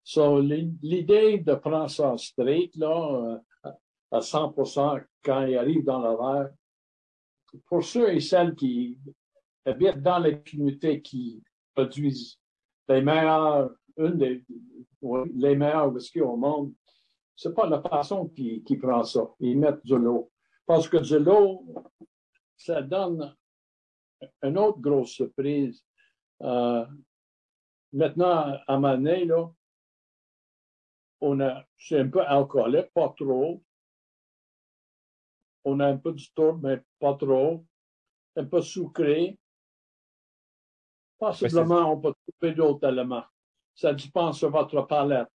So, 0.04 0.40
l'idée 0.40 1.40
de 1.40 1.56
prendre 1.56 1.90
ça 1.90 2.16
straight, 2.18 2.76
là, 2.76 3.42
à 4.12 4.20
100% 4.20 5.04
quand 5.24 5.46
il 5.46 5.58
arrive 5.58 5.84
dans 5.84 6.02
verre, 6.16 6.52
pour 7.66 7.84
ceux 7.84 8.14
et 8.14 8.20
celles 8.20 8.54
qui 8.54 9.00
habitent 9.66 10.02
dans 10.02 10.20
les 10.20 10.42
communautés 10.42 11.02
qui 11.02 11.42
produisent 11.74 12.40
les 12.88 13.02
meilleurs, 13.02 13.72
une 13.98 14.18
des 14.18 14.46
les 15.36 15.56
meilleurs 15.56 15.94
whisky 15.94 16.22
au 16.22 16.36
monde, 16.36 16.74
c'est 17.36 17.54
pas 17.54 17.68
la 17.68 17.82
façon 17.82 18.28
qui, 18.28 18.64
qui 18.64 18.78
prend 18.78 19.04
ça. 19.04 19.28
Ils 19.40 19.58
mettent 19.58 19.86
de 19.86 19.96
l'eau. 19.96 20.32
Parce 20.66 20.90
que 20.90 20.98
de 20.98 21.18
l'eau, 21.18 21.66
ça 22.58 22.82
donne 22.82 23.36
une 24.42 24.58
autre 24.58 24.80
grosse 24.80 25.12
surprise. 25.12 25.84
Euh, 26.42 26.86
maintenant, 27.94 28.58
à 28.68 28.80
ma 28.80 28.98
là, 28.98 29.52
on 31.22 31.40
a, 31.40 31.66
c'est 31.78 32.00
un 32.00 32.10
peu 32.10 32.22
alcoolique, 32.22 32.92
pas 32.94 33.14
trop. 33.18 33.64
On 35.64 35.80
a 35.80 35.88
un 35.88 35.98
peu 35.98 36.14
du 36.14 36.32
tour, 36.32 36.58
mais 36.58 36.84
pas 37.00 37.16
trop. 37.16 37.66
Un 38.36 38.46
peu 38.46 38.62
sucré. 38.62 39.40
Possiblement, 41.18 41.94
on 41.94 42.02
peut 42.02 42.14
trouver 42.28 42.54
d'autres 42.54 42.88
éléments. 42.88 43.24
Ça 43.74 43.94
dépend 43.94 44.34
sur 44.34 44.52
votre 44.52 44.82
palette. 44.84 45.30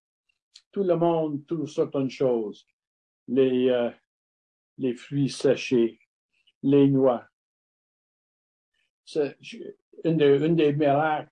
Tout 0.71 0.83
le 0.83 0.95
monde 0.95 1.45
trouve 1.45 1.67
certaines 1.67 2.09
choses. 2.09 2.67
Les, 3.27 3.69
euh, 3.69 3.91
les 4.77 4.93
fruits 4.95 5.29
séchés, 5.29 5.99
les 6.63 6.87
noix. 6.87 7.25
C'est 9.05 9.37
une, 10.03 10.17
des 10.17 10.73
miracles 10.73 11.31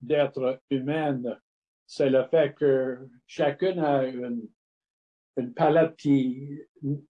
d'être 0.00 0.60
humaine, 0.70 1.38
c'est 1.86 2.10
le 2.10 2.24
fait 2.24 2.54
que 2.54 2.98
chacune 3.26 3.78
a 3.80 4.06
une, 4.06 4.48
une 5.36 5.52
palette 5.52 5.96
qui 5.96 6.58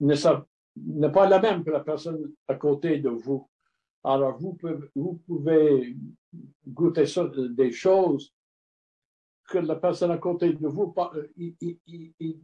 n'est 0.03 1.13
pas 1.13 1.29
la 1.29 1.41
même 1.41 1.65
que 1.65 1.71
la 1.71 1.81
personne 1.81 2.33
à 2.49 2.55
côté 2.55 2.99
de 2.99 3.11
vous. 3.11 3.49
Alors, 4.05 4.37
vous 4.39 4.55
pouvez, 4.55 4.75
vous 4.95 5.23
pouvez 5.27 5.97
goûter 6.67 7.05
des 7.51 7.71
choses 7.71 8.35
que 9.49 9.59
la 9.59 9.77
personne 9.77 10.11
à 10.11 10.19
côté 10.19 10.53
de 10.53 10.67
vous, 10.67 10.95
il 11.37 12.37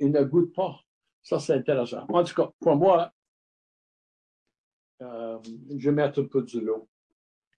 ne 0.00 0.24
goûte 0.24 0.54
pas. 0.54 0.80
Ça, 1.22 1.38
c'est 1.38 1.54
intéressant. 1.54 2.04
En 2.08 2.24
tout 2.24 2.34
cas, 2.34 2.50
pour 2.60 2.76
moi, 2.76 3.12
euh, 5.00 5.38
je 5.76 5.90
vais 5.90 5.94
mettre 5.94 6.20
un 6.20 6.26
peu 6.26 6.42
de 6.42 6.58
l'eau. 6.60 6.88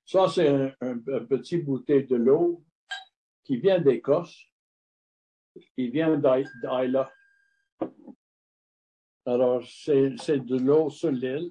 Ça, 0.05 0.29
c'est 0.29 0.49
un, 0.81 0.99
petit 0.99 1.59
bouteille 1.59 2.07
de 2.07 2.17
l'eau 2.17 2.63
qui 3.43 3.57
vient 3.57 3.81
d'Écosse. 3.81 4.51
Il 5.77 5.91
vient 5.91 6.17
d'Aila. 6.17 7.11
Alors, 9.27 9.63
c'est 9.67 10.11
de 10.11 10.59
l'eau 10.59 10.91
sur 10.91 11.11
l'île. 11.11 11.51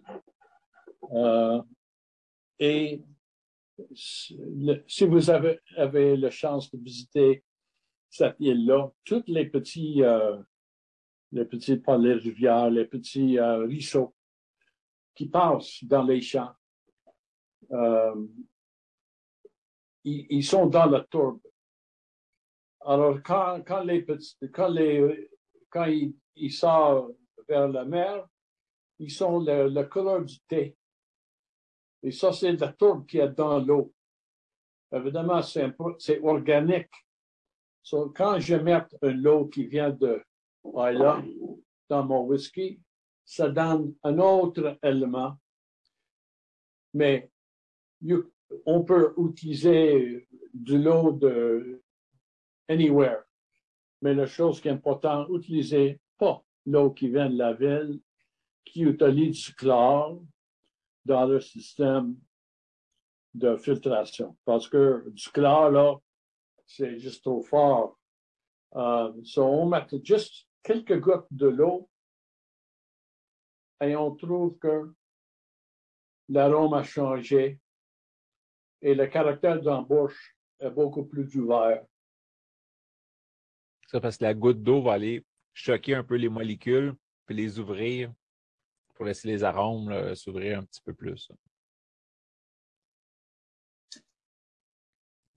Euh, 1.11 1.61
et 2.59 3.03
si 3.95 5.05
vous 5.07 5.29
avez, 5.31 5.59
avez 5.77 6.15
la 6.15 6.29
chance 6.29 6.71
de 6.71 6.77
visiter 6.77 7.43
cette 8.09 8.35
île-là, 8.39 8.91
toutes 9.03 9.27
les 9.27 9.49
petits 9.49 10.03
euh, 10.03 10.37
les 11.33 11.45
petits, 11.45 11.77
pas 11.77 11.97
rivières, 11.97 12.69
les 12.69 12.85
petits 12.85 13.39
euh, 13.39 13.57
ruisseaux 13.65 14.13
qui 15.15 15.27
passent 15.27 15.83
dans 15.83 16.03
les 16.03 16.21
champs. 16.21 16.53
Euh, 17.71 18.27
ils, 20.03 20.43
sont 20.43 20.67
dans 20.67 20.85
la 20.85 21.01
tourbe. 21.01 21.39
Alors, 22.81 23.19
quand, 23.23 23.63
quand 23.65 23.83
les 23.83 24.03
petits, 24.03 24.35
quand 24.51 24.67
les, 24.67 25.29
quand 25.69 25.85
ils, 26.35 26.51
sortent 26.51 27.15
vers 27.47 27.67
la 27.69 27.85
mer, 27.85 28.27
ils 28.99 29.11
sont 29.11 29.39
la, 29.39 29.83
couleur 29.85 30.23
du 30.23 30.39
thé. 30.41 30.77
Et 32.03 32.11
ça, 32.11 32.31
c'est 32.31 32.51
la 32.51 32.73
tourbe 32.73 33.05
qui 33.05 33.17
est 33.17 33.29
dans 33.29 33.59
l'eau. 33.59 33.93
Évidemment, 34.91 35.41
c'est 35.41 36.21
organique. 36.21 36.91
quand 38.13 38.39
je 38.39 38.55
mets 38.55 38.85
une 39.01 39.27
eau 39.27 39.47
qui 39.47 39.65
vient 39.65 39.89
de 39.89 40.21
voilà, 40.63 41.21
dans 41.89 42.05
mon 42.05 42.21
whisky, 42.21 42.79
ça 43.25 43.49
donne 43.49 43.93
un 44.03 44.17
autre 44.19 44.77
élément. 44.81 45.37
Mais 46.93 47.29
on 48.65 48.83
peut 48.83 49.13
utiliser 49.17 50.27
de 50.53 50.77
l'eau 50.77 51.11
de 51.11 51.81
anywhere. 52.67 53.23
Mais 54.01 54.13
la 54.13 54.25
chose 54.25 54.59
qui 54.61 54.67
est 54.67 54.71
importante, 54.71 55.29
utiliser 55.29 55.99
pas 56.17 56.43
l'eau 56.65 56.91
qui 56.91 57.09
vient 57.09 57.29
de 57.29 57.37
la 57.37 57.53
ville, 57.53 57.99
qui 58.65 58.81
utilise 58.83 59.45
du 59.45 59.55
chlore 59.55 60.21
dans 61.05 61.25
le 61.25 61.39
système 61.39 62.15
de 63.33 63.55
filtration. 63.57 64.37
Parce 64.45 64.67
que 64.67 65.09
du 65.09 65.29
chlore, 65.29 65.71
là, 65.71 65.95
c'est 66.65 66.99
juste 66.99 67.23
trop 67.23 67.41
fort. 67.41 67.97
Euh, 68.75 69.11
on 69.37 69.65
met 69.67 69.85
juste 70.03 70.47
quelques 70.63 70.99
gouttes 70.99 71.27
de 71.31 71.47
l'eau 71.47 71.89
et 73.81 73.95
on 73.95 74.15
trouve 74.15 74.57
que 74.57 74.93
l'arôme 76.29 76.73
a 76.73 76.83
changé 76.83 77.59
et 78.81 78.95
le 78.95 79.07
caractère 79.07 79.61
d'embauche 79.61 80.35
est 80.59 80.69
beaucoup 80.69 81.05
plus 81.05 81.35
ouvert. 81.35 81.85
Ça 83.87 83.99
parce 83.99 84.17
que 84.17 84.23
la 84.23 84.33
goutte 84.33 84.63
d'eau 84.63 84.81
va 84.81 84.93
aller 84.93 85.25
choquer 85.53 85.95
un 85.95 86.03
peu 86.03 86.15
les 86.15 86.29
molécules 86.29 86.95
puis 87.25 87.35
les 87.35 87.59
ouvrir 87.59 88.11
pour 88.95 89.05
laisser 89.05 89.27
les 89.27 89.43
arômes 89.43 90.15
s'ouvrir 90.15 90.59
un 90.59 90.63
petit 90.63 90.81
peu 90.81 90.93
plus. 90.93 91.29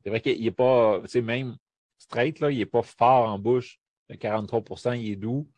C'est 0.02 0.10
vrai 0.10 0.20
qu'il 0.20 0.40
n'est 0.40 0.52
pas, 0.52 1.00
tu 1.02 1.08
sais, 1.08 1.20
même 1.20 1.56
straight, 1.98 2.38
là, 2.38 2.50
il 2.52 2.58
n'est 2.58 2.66
pas 2.66 2.82
fort 2.82 3.28
en 3.28 3.40
bouche. 3.40 3.80
Le 4.08 4.16
43% 4.16 4.98
il 4.98 5.12
est 5.12 5.16
doux. 5.16 5.48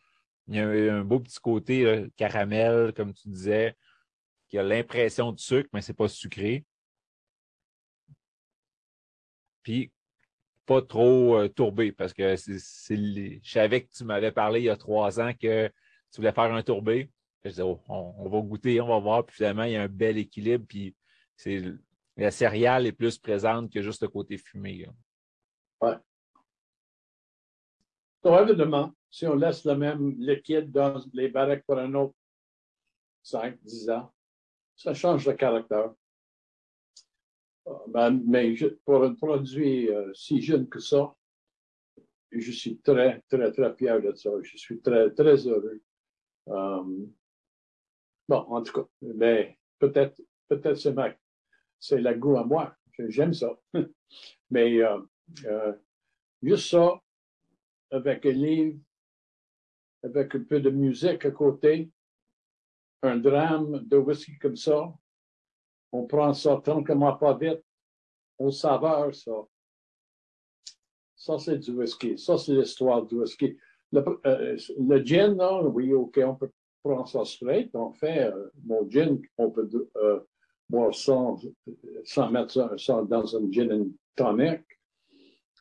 Il 0.47 0.55
y 0.55 0.59
a 0.59 0.67
un, 0.67 1.03
beau 1.03 1.19
petit 1.19 1.39
côté 1.39 2.07
caramel, 2.17 2.91
comme 2.93 3.13
tu 3.13 3.29
disais, 3.29 3.75
qui 4.47 4.57
a 4.57 4.63
l'impression 4.63 5.31
de 5.31 5.39
sucre, 5.39 5.69
mais 5.73 5.81
ce 5.81 5.91
n'est 5.91 5.95
pas 5.95 6.07
sucré. 6.07 6.65
Puis, 9.61 9.91
pas 10.65 10.81
trop 10.81 11.37
euh, 11.37 11.49
tourbé, 11.49 11.91
parce 11.91 12.13
que 12.13 12.35
c'est, 12.35 12.57
je 12.97 13.39
savais 13.43 13.83
que 13.83 13.91
tu 13.91 14.03
m'avais 14.03 14.31
parlé 14.31 14.61
il 14.61 14.65
y 14.65 14.69
a 14.69 14.77
trois 14.77 15.19
ans 15.19 15.33
que 15.33 15.67
tu 16.11 16.17
voulais 16.17 16.31
faire 16.31 16.53
un 16.53 16.63
tourbé. 16.63 17.11
Je 17.43 17.49
disais, 17.49 17.61
oh, 17.63 17.81
on, 17.87 18.29
va 18.29 18.41
goûter, 18.41 18.81
on 18.81 18.87
va 18.87 18.99
voir. 18.99 19.25
Puis 19.25 19.37
finalement, 19.37 19.63
il 19.63 19.73
y 19.73 19.75
a 19.75 19.83
un 19.83 19.87
bel 19.87 20.17
équilibre. 20.17 20.65
Puis 20.67 20.95
c'est, 21.35 21.63
la 22.17 22.31
céréale 22.31 22.87
est 22.87 22.91
plus 22.91 23.17
présente 23.17 23.71
que 23.71 23.81
juste 23.81 24.01
le 24.01 24.09
côté 24.09 24.37
fumé. 24.37 24.87
Oui. 28.23 28.31
Probablement, 28.31 28.93
si 29.09 29.25
on 29.27 29.35
laisse 29.35 29.65
le 29.65 29.75
même 29.75 30.15
liquide 30.17 30.71
dans 30.71 30.99
les 31.13 31.29
barriques 31.29 31.65
pour 31.65 31.77
un 31.77 31.93
autre 31.93 32.15
5, 33.23 33.59
10 33.61 33.89
ans, 33.89 34.11
ça 34.75 34.93
change 34.93 35.27
le 35.27 35.33
caractère. 35.33 35.93
Euh, 37.67 37.73
ben, 37.87 38.21
mais 38.25 38.55
pour 38.85 39.03
un 39.03 39.13
produit 39.15 39.89
euh, 39.89 40.13
si 40.13 40.41
jeune 40.41 40.67
que 40.67 40.79
ça, 40.79 41.13
je 42.31 42.51
suis 42.51 42.77
très, 42.79 43.21
très, 43.29 43.51
très 43.51 43.75
fier 43.75 44.01
de 44.01 44.13
ça. 44.13 44.29
Je 44.41 44.57
suis 44.57 44.79
très, 44.81 45.11
très 45.11 45.47
heureux. 45.47 45.81
Euh, 46.47 46.83
bon, 48.27 48.37
en 48.37 48.61
tout 48.61 48.73
cas, 48.73 48.87
mais 49.01 49.57
peut-être, 49.79 50.21
peut-être 50.47 50.75
c'est 50.75 50.93
ma, 50.93 51.09
c'est 51.79 52.01
la 52.01 52.13
goût 52.13 52.37
à 52.37 52.45
moi. 52.45 52.75
J'aime 53.07 53.33
ça. 53.33 53.57
mais 54.51 54.79
juste 56.43 56.69
ça, 56.69 57.01
avec 57.91 58.25
un 58.25 58.31
livre, 58.31 58.79
avec 60.03 60.35
un 60.35 60.43
peu 60.43 60.59
de 60.59 60.69
musique 60.69 61.25
à 61.25 61.31
côté, 61.31 61.91
un 63.01 63.17
drame 63.17 63.79
de 63.85 63.97
whisky 63.97 64.37
comme 64.37 64.55
ça. 64.55 64.93
On 65.91 66.05
prend 66.05 66.33
ça 66.33 66.59
tranquillement 66.63 67.15
pas 67.15 67.35
vite. 67.37 67.63
On 68.37 68.51
saveur 68.51 69.13
ça. 69.13 69.31
Ça, 71.15 71.37
c'est 71.37 71.57
du 71.57 71.71
whisky. 71.71 72.17
Ça, 72.17 72.37
c'est 72.37 72.53
l'histoire 72.53 73.05
du 73.05 73.15
whisky. 73.15 73.57
Le, 73.91 74.03
euh, 74.25 75.03
gin, 75.03 75.35
là, 75.35 75.61
oui, 75.63 75.93
OK, 75.93 76.19
on 76.23 76.35
peut 76.35 76.51
prendre 76.83 77.07
ça 77.07 77.25
straight. 77.25 77.69
On 77.73 77.91
fait 77.91 78.31
euh, 78.31 78.49
mon 78.63 78.89
gin, 78.89 79.19
on 79.37 79.49
peut 79.49 79.69
euh, 79.97 80.19
boire 80.69 80.93
sans, 80.93 81.37
sans 82.05 82.29
mettre 82.29 82.79
ça, 82.79 83.01
dans 83.03 83.35
un 83.35 83.51
gin 83.51 83.91
tonic. 84.15 84.61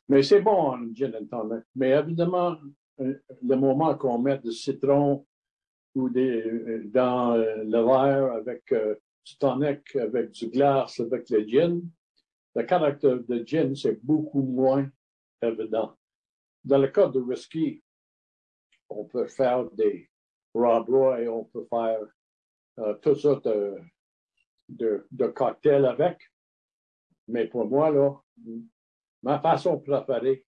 Mais 0.08 0.22
c'est 0.22 0.40
bon, 0.40 0.72
un 0.72 0.92
gin 0.94 1.14
and 1.14 1.26
tonic. 1.26 1.64
Mais 1.74 1.90
évidemment, 1.90 2.56
euh, 3.00 3.14
le 3.42 3.56
moment 3.56 3.94
qu'on 3.96 4.18
met 4.18 4.38
du 4.38 4.52
citron 4.52 5.26
ou 5.94 6.08
des, 6.08 6.42
euh, 6.42 6.82
dans 6.86 7.34
euh, 7.34 7.64
le 7.64 7.82
verre 7.84 8.32
avec 8.32 8.62
du 9.24 9.38
tonic, 9.38 9.96
avec 9.96 10.30
du 10.30 10.48
glace, 10.48 11.00
avec 11.00 11.28
le 11.30 11.46
gin, 11.46 11.82
le 12.54 12.62
caractère 12.64 13.18
de 13.18 13.44
gin, 13.44 13.74
c'est 13.76 14.02
beaucoup 14.02 14.42
moins 14.42 14.88
évident. 15.42 15.94
Dans 16.64 16.78
le 16.78 16.88
cas 16.88 17.08
de 17.08 17.20
whisky, 17.20 17.82
on 18.88 19.04
peut 19.04 19.26
faire 19.26 19.70
des 19.72 20.08
Rob 20.54 20.88
Roy, 20.88 21.28
on 21.28 21.44
peut 21.44 21.66
faire 21.68 22.00
euh, 22.78 23.14
sortes 23.14 23.44
de, 23.44 23.78
de, 24.68 25.06
de, 25.10 25.26
cocktails 25.28 25.84
avec. 25.84 26.18
Mais 27.26 27.46
pour 27.46 27.66
moi, 27.66 27.90
là, 27.90 28.14
Ma 29.22 29.40
façon 29.40 29.78
préférée, 29.78 30.44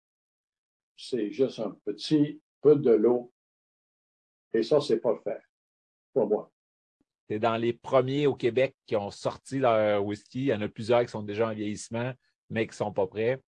c'est 0.96 1.30
juste 1.30 1.58
un 1.58 1.76
petit 1.84 2.40
peu 2.60 2.76
de 2.76 2.90
l'eau. 2.90 3.32
Et 4.52 4.62
ça, 4.62 4.80
c'est 4.80 5.00
pas 5.00 5.16
faire 5.24 5.42
pour 6.12 6.28
moi. 6.28 6.52
C'est 7.28 7.38
dans 7.38 7.56
les 7.56 7.72
premiers 7.72 8.26
au 8.26 8.34
Québec 8.34 8.74
qui 8.86 8.96
ont 8.96 9.10
sorti 9.10 9.58
leur 9.58 10.04
whisky. 10.04 10.40
Il 10.40 10.46
y 10.46 10.54
en 10.54 10.60
a 10.62 10.68
plusieurs 10.68 11.02
qui 11.02 11.08
sont 11.08 11.22
déjà 11.22 11.48
en 11.48 11.54
vieillissement. 11.54 12.12
mais 12.50 12.66
qui 12.66 12.72
ne 12.72 12.76
sont 12.76 12.92
pas 12.92 13.06
prêts. 13.06 13.40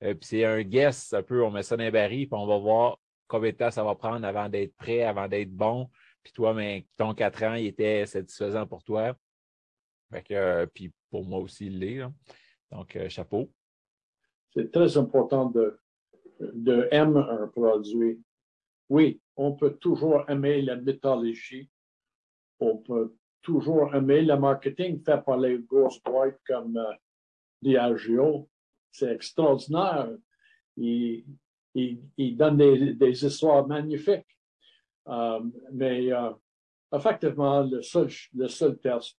puis 0.00 0.16
c'est 0.22 0.44
un 0.44 0.62
guess, 0.62 1.12
un 1.12 1.22
peu, 1.22 1.44
on 1.44 1.50
met 1.50 1.62
ça 1.62 1.76
dans 1.76 1.84
un 1.84 1.90
baril, 1.90 2.26
puis 2.26 2.38
on 2.38 2.46
va 2.46 2.58
voir 2.58 2.98
combien 3.28 3.50
de 3.50 3.56
temps 3.56 3.70
ça 3.70 3.84
va 3.84 3.94
prendre 3.94 4.26
avant 4.26 4.48
d'être 4.48 4.74
prêt, 4.76 5.02
avant 5.02 5.28
d'être 5.28 5.52
bon. 5.52 5.90
Puis 6.22 6.32
toi, 6.32 6.54
mais 6.54 6.86
ton 6.96 7.14
4 7.14 7.42
ans, 7.44 7.54
il 7.54 7.66
était 7.66 8.04
satisfaisant 8.06 8.66
pour 8.66 8.82
toi. 8.82 9.14
Fait 10.10 10.22
que, 10.22 10.64
puis 10.74 10.92
pour 11.10 11.24
moi 11.24 11.38
aussi, 11.40 11.66
il 11.66 11.78
l'est. 11.78 12.02
Donc, 12.70 12.98
chapeau. 13.08 13.52
C'est 14.56 14.72
très 14.72 14.96
important 14.96 15.50
de, 15.50 15.78
de 16.40 16.88
un 16.90 17.46
produit. 17.48 18.18
Oui, 18.88 19.20
on 19.36 19.52
peut 19.52 19.74
toujours 19.74 20.24
aimer 20.30 20.62
la 20.62 20.76
mythologie. 20.76 21.68
On 22.58 22.78
peut 22.78 23.14
toujours 23.42 23.94
aimer 23.94 24.22
le 24.22 24.34
marketing 24.38 25.04
fait 25.04 25.22
par 25.22 25.36
les 25.36 25.58
grosses 25.58 26.00
comme 26.46 26.78
euh, 26.78 26.94
Diageo. 27.60 28.48
C'est 28.90 29.12
extraordinaire. 29.12 30.16
Ils, 30.78 31.26
ils, 31.74 32.34
donnent 32.34 32.56
des, 32.56 33.26
histoires 33.26 33.66
magnifiques. 33.66 34.38
Euh, 35.06 35.40
mais 35.70 36.10
euh, 36.10 36.30
effectivement, 36.94 37.62
le 37.62 37.82
seul, 37.82 38.08
le 38.34 38.48
seul 38.48 38.78
test, 38.78 39.18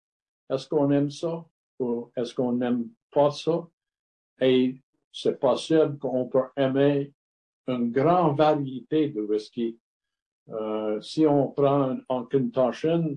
est-ce 0.49 0.67
qu'on 0.67 0.91
aime 0.91 1.11
ça 1.11 1.45
ou 1.79 2.11
est-ce 2.17 2.35
qu'on 2.35 2.53
n'aime 2.53 2.89
pas 3.11 3.31
ça? 3.31 3.69
Et 4.41 4.81
c'est 5.17 5.41
possible 5.41 5.97
qu'on 5.99 6.27
peut 6.27 6.45
aimer 6.59 7.11
une 7.67 7.91
grande 7.91 8.37
variété 8.37 9.09
de 9.09 9.23
whisky. 9.23 9.79
Euh, 10.51 11.01
si 11.01 11.27
on 11.27 11.49
prend 11.49 11.97
un 12.11 12.27
Kintashin, 12.27 13.17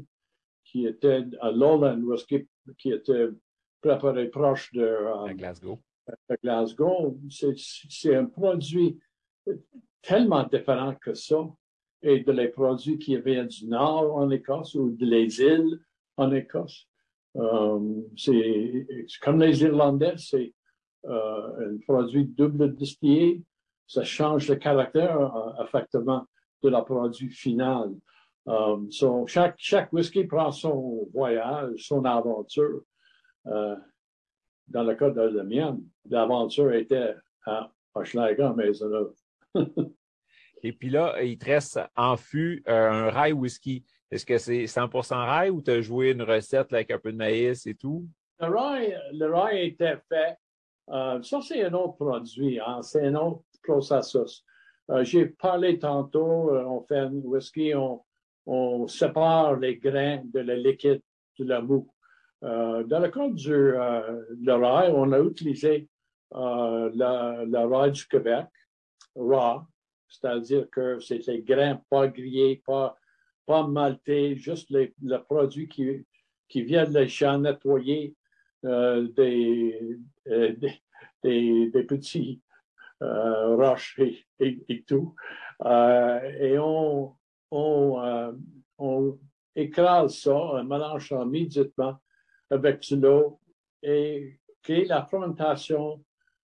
qui 0.63 0.85
était 0.85 1.25
à 1.41 1.51
Lowland 1.51 2.01
Whisky, 2.01 2.47
qui 2.77 2.91
était 2.91 3.27
préparé 3.81 4.29
proche 4.29 4.71
de, 4.71 4.81
euh, 4.81 5.33
Glasgow, 5.33 5.79
de 6.29 6.37
Glasgow 6.41 7.19
c'est 7.29 8.15
un 8.15 8.25
produit 8.25 8.97
tellement 10.01 10.43
différent 10.43 10.95
que 10.95 11.13
ça. 11.13 11.49
Et 12.01 12.21
de 12.21 12.31
les 12.31 12.47
produits 12.47 12.97
qui 12.97 13.17
viennent 13.17 13.47
du 13.47 13.67
nord 13.67 14.15
en 14.15 14.29
Écosse 14.29 14.73
ou 14.75 14.91
de 14.91 15.05
les 15.05 15.41
îles 15.41 15.81
en 16.15 16.31
Écosse. 16.31 16.87
Euh, 17.35 18.01
c'est 18.15 18.87
comme 19.21 19.41
les 19.41 19.61
Irlandais, 19.63 20.15
c'est 20.15 20.53
euh, 21.05 21.73
un 21.73 21.77
produit 21.77 22.25
double 22.25 22.75
distillé, 22.75 23.43
ça 23.87 24.03
change 24.03 24.47
le 24.49 24.55
caractère 24.55 25.19
euh, 25.19 25.63
effectivement 25.63 26.25
de 26.61 26.69
la 26.69 26.81
produit 26.81 27.29
final. 27.29 27.91
Um, 28.45 28.89
chaque, 29.27 29.55
chaque 29.57 29.93
whisky 29.93 30.23
prend 30.25 30.51
son 30.51 31.07
voyage, 31.13 31.85
son 31.87 32.03
aventure. 32.05 32.81
Euh, 33.47 33.75
dans 34.67 34.83
le 34.83 34.95
cas 34.95 35.09
de 35.09 35.21
la 35.21 35.43
mienne, 35.43 35.81
l'aventure 36.09 36.73
était 36.73 37.15
à 37.45 37.71
Hochelaga, 37.93 38.53
Maisonneuve. 38.53 39.13
Et 40.63 40.73
puis 40.73 40.89
là, 40.89 41.21
il 41.23 41.37
te 41.37 41.45
reste 41.45 41.79
en 41.95 42.17
fût 42.17 42.61
un 42.67 43.09
rye 43.09 43.31
whisky. 43.31 43.85
Est-ce 44.11 44.25
que 44.25 44.37
c'est 44.37 44.63
100% 44.65 45.41
rye 45.41 45.49
ou 45.49 45.61
tu 45.61 45.71
as 45.71 45.81
joué 45.81 46.11
une 46.11 46.23
recette 46.23 46.73
avec 46.73 46.91
un 46.91 46.99
peu 46.99 47.11
de 47.11 47.17
maïs 47.17 47.65
et 47.65 47.75
tout? 47.75 48.05
Le 48.39 48.47
rye, 48.47 48.93
le 49.13 49.33
rye 49.33 49.67
était 49.67 49.97
fait 50.09 50.37
euh, 50.91 51.21
ça, 51.21 51.39
c'est 51.41 51.63
un 51.63 51.73
autre 51.73 51.97
produit, 51.97 52.59
hein. 52.59 52.81
c'est 52.81 53.05
un 53.05 53.15
autre 53.15 53.43
processus. 53.63 54.43
Euh, 54.89 55.03
j'ai 55.03 55.27
parlé 55.27 55.77
tantôt, 55.77 56.49
euh, 56.51 56.63
on 56.63 56.81
fait 56.81 56.97
un 56.97 57.11
whisky, 57.11 57.75
on, 57.75 58.01
on, 58.47 58.87
sépare 58.87 59.57
les 59.57 59.77
grains 59.77 60.21
de 60.25 60.39
la 60.39 60.55
liquide, 60.55 61.01
de 61.37 61.45
la 61.45 61.61
mou. 61.61 61.87
dans 62.41 62.99
le 63.01 63.09
cas 63.09 63.29
du 63.29 63.53
le 63.53 64.53
rail, 64.53 64.91
on 64.95 65.11
a 65.11 65.19
utilisé 65.19 65.87
le, 66.31 67.65
rail 67.65 67.91
du 67.91 68.07
Québec, 68.07 68.47
raw, 69.15 69.61
c'est-à-dire 70.07 70.67
que 70.71 70.99
c'est 70.99 71.25
les 71.27 71.43
grains 71.43 71.79
pas 71.89 72.07
grillés, 72.07 72.63
pas, 72.65 72.95
pas 73.45 73.67
maltés, 73.67 74.35
juste 74.35 74.71
le 74.71 75.17
produit 75.17 75.67
qui, 75.67 76.03
qui 76.47 76.63
vient 76.63 76.85
de 76.85 76.97
les 76.97 77.07
champs 77.07 77.37
nettoyés 77.37 78.15
euh, 78.65 79.07
des, 79.15 79.97
euh, 80.27 80.53
des, 81.23 81.69
des, 81.69 81.83
petits 81.83 82.41
euh, 83.01 83.55
roches 83.55 83.97
et, 84.39 84.83
tout. 84.85 85.15
et 85.63 86.57
on, 86.59 87.15
on, 87.51 88.35
on 88.77 89.19
écrase 89.55 90.17
ça, 90.17 90.35
on 90.35 90.63
mélange 90.65 91.07
ça 91.07 91.21
immédiatement 91.21 91.99
avec 92.49 92.81
de 92.91 92.95
l'eau 92.97 93.39
et 93.81 94.41
qui 94.61 94.83
la 94.83 95.05
fermentation 95.05 96.03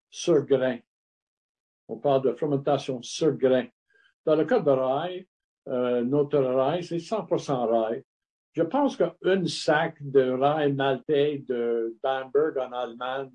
sur 0.09 0.45
grain. 0.45 0.79
On 1.87 1.97
parle 1.97 2.23
de 2.23 2.33
fermentation 2.33 3.01
sur 3.01 3.31
grain. 3.37 3.67
Dans 4.25 4.35
le 4.35 4.43
cas 4.43 4.59
de 4.59 4.69
rail, 4.69 5.27
notre 5.65 6.39
rail, 6.39 6.83
c'est 6.83 6.97
100% 6.97 7.69
rail. 7.69 8.03
Je 8.53 8.63
pense 8.63 8.97
qu'un 8.97 9.47
sac 9.47 9.95
de 10.01 10.31
rail 10.31 10.73
maltais 10.73 11.43
de 11.47 11.95
Bamberg 12.03 12.57
en 12.57 12.71
Allemagne, 12.73 13.31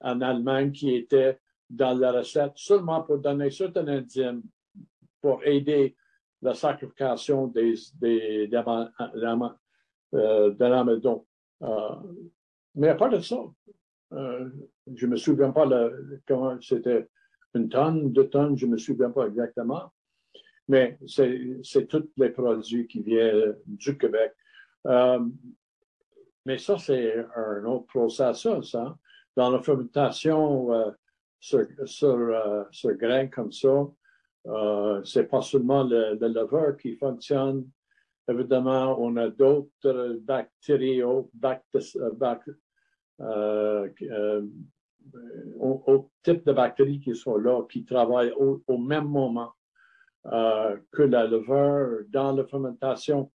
en 0.00 0.20
Allemagne 0.20 0.70
qui 0.70 0.94
était 0.94 1.40
dans 1.68 1.98
la 1.98 2.12
recette 2.12 2.52
seulement 2.54 3.02
pour 3.02 3.18
donner 3.18 3.50
certaines 3.50 3.88
enzymes 3.88 4.42
pour 5.20 5.44
aider 5.44 5.96
la 6.42 6.54
sacrification 6.54 7.48
des, 7.48 7.74
euh, 8.04 8.46
de 10.54 10.64
l'amidon. 10.64 11.26
Euh, 11.62 11.96
mais 12.76 12.88
à 12.90 12.94
part 12.94 13.10
de 13.10 13.18
ça, 13.18 13.42
euh, 14.12 14.48
je 14.94 15.06
me 15.06 15.16
souviens 15.16 15.50
pas 15.50 15.66
comment 16.28 16.60
c'était 16.60 17.08
une 17.54 17.68
tonne, 17.68 18.12
deux 18.12 18.28
tonnes, 18.28 18.56
je 18.56 18.66
me 18.66 18.76
souviens 18.76 19.10
pas 19.10 19.26
exactement 19.26 19.90
mais 20.68 20.98
c'est 21.06 21.86
tous 21.88 22.10
les 22.16 22.30
produits 22.30 22.86
qui 22.86 23.02
viennent 23.02 23.56
du 23.66 23.96
Québec. 23.96 24.32
Euh, 24.86 25.20
mais 26.44 26.58
ça, 26.58 26.78
c'est 26.78 27.24
un 27.34 27.64
autre 27.64 27.86
processus. 27.86 28.74
Hein? 28.74 28.96
Dans 29.36 29.50
la 29.50 29.60
fermentation 29.60 30.72
euh, 30.72 30.90
sur, 31.40 31.66
euh, 32.00 32.64
sur 32.70 32.94
grain 32.94 33.26
comme 33.28 33.52
ça, 33.52 33.86
c'est 35.04 35.28
pas 35.28 35.42
seulement 35.42 35.82
le, 35.82 36.16
le 36.20 36.72
qui 36.76 36.96
fonctionne. 36.96 37.68
Évidemment, 38.28 38.96
on 39.00 39.16
a 39.16 39.28
d'autres 39.28 40.18
bactéries, 40.22 41.02
bactéries 41.34 42.54
euh, 43.20 43.88
euh, 44.02 44.42
au, 45.58 46.10
type 46.22 46.44
de 46.44 46.52
bactéries 46.52 47.00
qui 47.00 47.14
sont 47.14 47.36
là, 47.36 47.62
qui 47.70 47.84
travaillent 47.84 48.32
au 48.32 48.78
même 48.78 49.08
moment. 49.08 49.55
Euh, 50.32 50.76
que 50.90 51.02
la 51.02 51.26
levure 51.26 52.04
dans 52.08 52.32
la 52.32 52.44
fermentation 52.44 53.30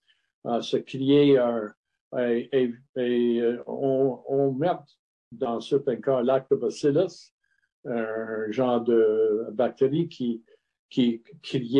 euh, 0.46 0.60
se 0.60 0.76
crée 0.76 1.36
un, 1.36 1.72
et, 2.16 2.72
euh, 2.96 3.62
on, 3.66 4.52
met 4.52 4.70
dans 5.32 5.60
certains 5.60 5.96
cas 5.96 6.22
lactobacillus, 6.22 7.32
un 7.84 8.50
genre 8.50 8.80
de 8.82 9.48
bactérie 9.52 10.08
qui, 10.08 10.42
qui 10.88 11.22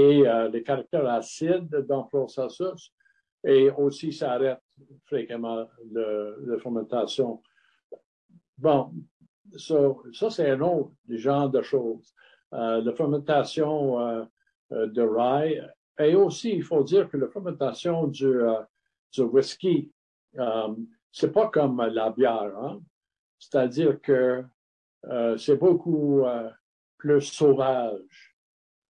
euh, 0.01 0.49
les 0.49 0.62
caractères 0.64 1.07
acides 1.09 1.71
dans 1.88 2.03
le 2.03 2.09
processus 2.09 2.92
et 3.45 3.71
aussi 3.71 4.12
ça 4.12 4.33
arrête 4.33 4.61
fréquemment 5.05 5.69
la 5.92 6.59
fermentation. 6.59 7.40
Bon, 8.59 8.92
ça, 9.57 10.31
c'est 10.31 10.51
un 10.51 10.61
autre 10.62 10.90
genre 11.09 11.49
de 11.49 11.62
choses. 11.62 12.12
La 12.51 12.92
fermentation 12.95 14.27
de 14.70 15.02
rye. 15.02 15.62
Et 15.98 16.14
aussi, 16.14 16.52
il 16.52 16.62
faut 16.62 16.83
dire 16.83 17.09
que 17.09 17.16
la 17.16 17.29
fermentation 17.29 18.07
du, 18.07 18.26
euh, 18.26 18.61
du 19.12 19.22
whisky, 19.22 19.90
euh, 20.38 20.74
c'est 21.11 21.33
pas 21.33 21.48
comme 21.48 21.81
la 21.81 22.11
bière. 22.11 22.52
Hein? 22.59 22.81
C'est-à-dire 23.38 24.00
que 24.00 24.44
euh, 25.07 25.37
c'est 25.38 25.57
beaucoup 25.57 26.24
plus 26.98 27.22
sauvage. 27.22 28.35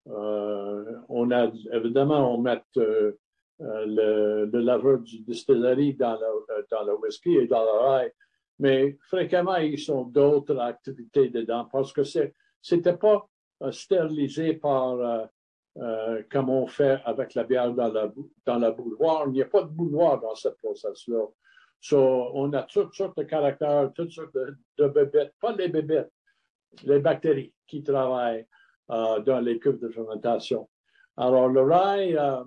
on 0.05 1.31
a 1.31 1.51
évidemment 1.73 2.33
on 2.33 2.41
met 2.41 2.61
le, 2.75 3.19
le 3.59 4.59
laveur 4.59 4.99
du 4.99 5.19
distillerie 5.19 5.93
dans 5.93 6.17
le, 6.19 6.65
dans 6.71 6.83
le 6.83 6.95
whisky 6.95 7.35
et 7.35 7.47
dans 7.47 7.63
le 7.63 7.75
rye, 7.87 8.11
mais 8.59 8.97
fréquemment 9.09 9.57
ils 9.57 9.79
sont 9.79 10.03
d'autres 10.05 10.57
activités 10.57 11.29
dedans 11.29 11.67
parce 11.71 11.91
que 11.91 12.03
c'est 12.03 12.33
c'était 12.61 12.97
pas 12.97 13.29
stérilisé 13.71 14.53
par 14.53 15.29
euh, 15.79 16.23
comme 16.31 16.49
on 16.49 16.65
fait 16.65 16.99
avec 17.05 17.35
la 17.35 17.43
bière 17.43 17.71
dans 17.71 17.89
la, 17.91 18.11
dans 18.45 18.57
la. 18.57 18.75
Il 19.27 19.31
n'y 19.31 19.43
a 19.43 19.45
pas 19.45 19.61
de 19.61 19.69
bouilloire 19.69 20.19
dans 20.19 20.33
ce 20.33 20.49
processus-là. 20.49 21.25
on 21.93 22.51
a 22.53 22.63
toutes 22.63 22.95
sortes 22.95 23.15
de 23.17 23.23
caractères, 23.23 23.91
toutes 23.93 24.11
sortes 24.11 24.33
de, 24.33 24.57
de 24.79 24.87
bébêtes, 24.87 25.33
pas 25.39 25.53
les 25.55 25.67
bébêtes, 25.67 26.11
les 26.83 26.99
bactéries 26.99 27.53
qui 27.67 27.83
travaillent 27.83 28.47
euh, 28.89 29.19
dans 29.19 29.39
les 29.39 29.59
cuves 29.59 29.79
de 29.79 29.89
fermentation. 29.89 30.67
Alors, 31.15 31.47
le 31.47 31.61
rail, 31.61 32.17
euh, 32.17 32.43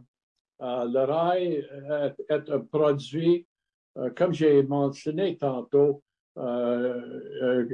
est, 2.28 2.50
un 2.50 2.60
produit, 2.60 3.46
comme 4.16 4.32
j'ai 4.32 4.62
mentionné 4.64 5.36
tantôt, 5.36 6.02
le, 6.34 7.68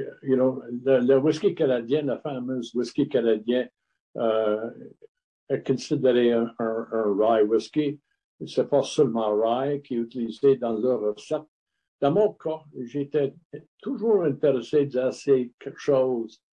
whisky 1.17 1.55
canadien, 1.55 2.03
la 2.03 2.19
fameuse 2.19 2.75
whisky 2.75 3.09
canadien, 3.09 3.67
considéré 5.65 6.33
un, 6.33 6.53
rye 6.59 7.43
whisky. 7.43 7.99
Ce 8.45 8.61
n'est 8.61 8.67
pas 8.67 8.83
seulement 8.83 9.35
rye 9.35 9.81
qui 9.81 9.95
est 9.95 9.97
utilisé 9.97 10.57
dans 10.57 10.73
leur 10.73 11.01
recette. 11.01 11.43
Dans 11.99 12.11
mon 12.11 12.33
cas, 12.33 12.63
j'étais 12.83 13.33
toujours 13.81 14.23
intéressé 14.23 14.85
d'essayer 14.85 15.51
quelque 15.59 15.79
chose 15.79 16.43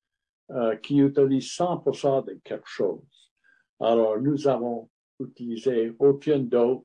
qui 0.83 0.99
utilise 0.99 1.47
100% 1.47 2.27
de 2.27 2.41
quelque 2.43 2.67
chose. 2.67 3.33
Alors, 3.81 4.19
nous 4.21 4.49
avons 4.49 4.89
utilisé 5.21 5.95
aucun 5.99 6.39
d'autre 6.39 6.85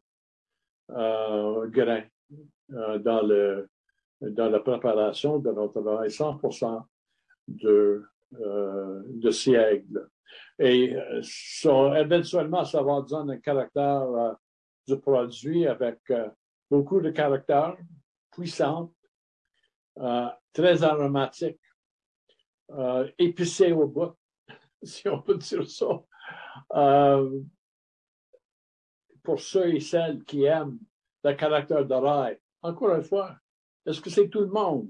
euh, 0.89 1.67
grain 1.67 2.04
dans 2.69 3.22
le 3.26 3.69
dans 4.22 4.50
la 4.50 4.60
préparation 4.60 5.39
de 5.39 5.52
notre 5.52 5.82
vin, 5.82 6.04
100% 6.04 6.84
de, 7.48 8.04
euh, 8.39 9.02
de 9.06 9.32
siègle. 9.32 10.10
Et 10.60 10.94
euh, 10.96 11.94
éventuellement, 11.96 12.65
ça 12.65 12.84
va 12.84 13.02
donner 13.02 13.36
un 13.36 13.39
caractère 13.39 14.02
euh, 14.02 14.34
du 14.88 15.00
produit 15.00 15.65
avec 15.65 16.00
euh, 16.10 16.30
beaucoup 16.70 17.00
de 17.00 17.12
caractères 17.12 17.78
puissants, 18.32 18.94
très 20.54 20.84
aromatiques, 20.84 21.60
épicés 23.18 23.72
au 23.72 23.88
bout, 23.88 24.15
si 24.84 25.10
on 25.10 25.22
peut 25.22 25.38
dire 25.38 25.68
ça. 25.70 25.88
pour 29.24 29.39
ceux 29.39 29.76
et 29.76 29.80
celles 29.80 30.24
qui 30.24 30.44
aiment 30.44 30.80
le 31.24 31.34
caractère 31.34 31.86
de 31.86 31.94
rail, 31.94 32.39
encore 32.62 32.96
une 32.96 33.04
fois, 33.04 33.36
est-ce 33.86 34.00
que 34.00 34.10
c'est 34.10 34.30
tout 34.30 34.42
le 34.42 34.48
monde? 34.48 34.89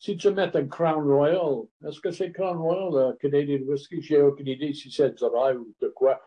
Si 0.00 0.16
tu 0.16 0.30
mets 0.30 0.56
un 0.56 0.66
Crown 0.66 1.04
Royal, 1.12 1.66
est-ce 1.86 2.00
que 2.00 2.10
c'est 2.10 2.32
Crown 2.32 2.56
Royal, 2.56 3.10
le 3.10 3.16
Canadian 3.18 3.66
Whisky? 3.66 4.00
J'ai 4.00 4.22
aucune 4.22 4.48
idée 4.48 4.72
si 4.72 4.90
c'est 4.90 5.14
du 5.14 5.24
rail 5.24 5.58
ou 5.58 5.74
de 5.78 5.88
quoi. 5.88 6.18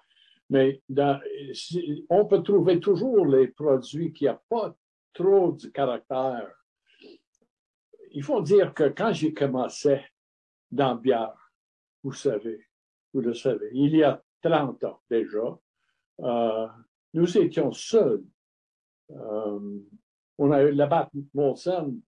Mais 0.51 0.79
on 2.07 2.25
peut 2.25 2.43
trouver 2.43 2.79
toujours 2.79 3.25
les 3.25 3.47
produits 3.47 4.13
qui 4.13 4.25
n'ont 4.25 4.37
pas 4.47 4.75
trop 5.11 5.53
de 5.53 5.67
caractère. 5.69 6.51
Il 8.11 8.21
faut 8.21 8.41
dire 8.41 8.75
que 8.75 8.89
quand 8.89 9.11
j'ai 9.11 9.33
commencé 9.33 9.99
dans 10.69 10.93
bière, 10.93 11.51
vous 12.03 12.13
savez, 12.13 12.67
vous 13.11 13.21
le 13.21 13.33
savez, 13.33 13.71
il 13.73 13.95
y 13.95 14.03
a 14.03 14.21
30 14.43 14.83
ans 14.83 15.01
déjà, 15.09 15.57
euh, 16.19 16.67
nous 17.15 17.37
étions 17.39 17.71
seuls. 17.71 18.23
Euh, 19.09 19.79
on 20.37 20.51
a 20.51 20.61
eu 20.61 20.73
la 20.73 20.85
batte 20.85 21.09
Molson 21.33 21.99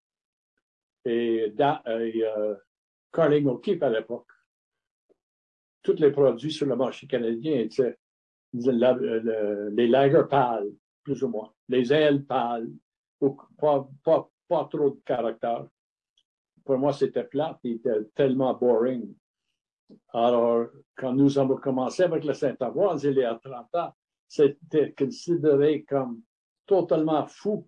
et, 1.05 1.53
euh, 1.59 2.55
Carling 3.11 3.47
O'Keefe 3.47 3.83
à 3.83 3.89
l'époque. 3.89 4.27
Tous 5.81 5.99
les 5.99 6.11
produits 6.11 6.51
sur 6.51 6.65
le 6.65 6.75
marché 6.75 7.07
canadien 7.07 7.59
étaient 7.59 7.97
les 8.53 9.87
lagers 9.87 10.27
pâles, 10.29 10.71
plus 11.03 11.23
ou 11.23 11.29
moins, 11.29 11.53
les 11.69 11.93
ailes 11.93 12.25
pâles, 12.25 12.69
pas, 13.57 13.87
pas, 14.03 14.29
pas 14.47 14.65
trop 14.65 14.89
de 14.91 15.01
caractère. 15.05 15.67
Pour 16.63 16.77
moi, 16.77 16.93
c'était 16.93 17.23
plat, 17.23 17.57
c'était 17.63 18.03
tellement 18.15 18.53
boring. 18.55 19.13
Alors, 20.13 20.67
quand 20.95 21.13
nous 21.13 21.37
avons 21.37 21.57
commencé 21.57 22.03
avec 22.03 22.23
le 22.23 22.33
Saint-Avoise, 22.33 23.03
il 23.03 23.17
y 23.17 23.23
a 23.23 23.35
30 23.35 23.75
ans, 23.75 23.93
c'était 24.27 24.93
considéré 24.93 25.83
comme 25.83 26.21
totalement 26.65 27.27
fou 27.27 27.67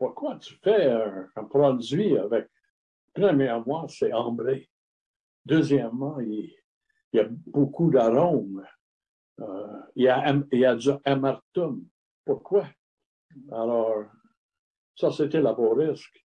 pourquoi 0.00 0.36
tu 0.36 0.54
fais 0.64 0.90
un, 0.90 1.44
produit 1.44 2.16
avec, 2.16 2.48
premièrement, 3.12 3.86
c'est 3.86 4.14
ambré. 4.14 4.70
Deuxièmement, 5.44 6.18
il, 6.20 6.54
y 7.12 7.18
a 7.18 7.28
beaucoup 7.28 7.90
d'arômes. 7.90 8.66
Euh, 9.40 9.80
il, 9.96 10.04
y 10.04 10.64
a, 10.64 10.74
du 10.74 10.88
amertume. 11.04 11.84
Pourquoi? 12.24 12.66
Alors, 13.52 14.06
ça, 14.96 15.12
c'était 15.12 15.42
le 15.42 15.52
beau 15.52 15.74
risque 15.74 16.24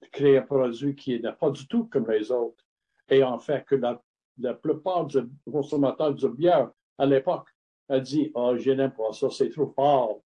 de 0.00 0.06
créer 0.06 0.38
un 0.38 0.42
produit 0.42 0.96
qui 0.96 1.20
n'est 1.20 1.32
pas 1.34 1.50
du 1.50 1.68
tout 1.68 1.88
comme 1.88 2.10
les 2.10 2.32
autres. 2.32 2.64
Et 3.10 3.22
en 3.22 3.38
fait, 3.38 3.66
que 3.66 3.74
la, 3.74 4.02
la 4.38 4.54
plupart 4.54 5.04
des 5.08 5.24
consommateurs 5.44 6.14
de 6.14 6.28
bière 6.28 6.70
à 6.96 7.04
l'époque 7.04 7.50
a 7.90 8.00
dit, 8.00 8.30
oh, 8.32 8.56
je 8.56 8.70
n'aime 8.70 8.94
pas 8.94 9.12
ça, 9.12 9.28
c'est 9.28 9.50
trop 9.50 9.66
fort. 9.66 10.22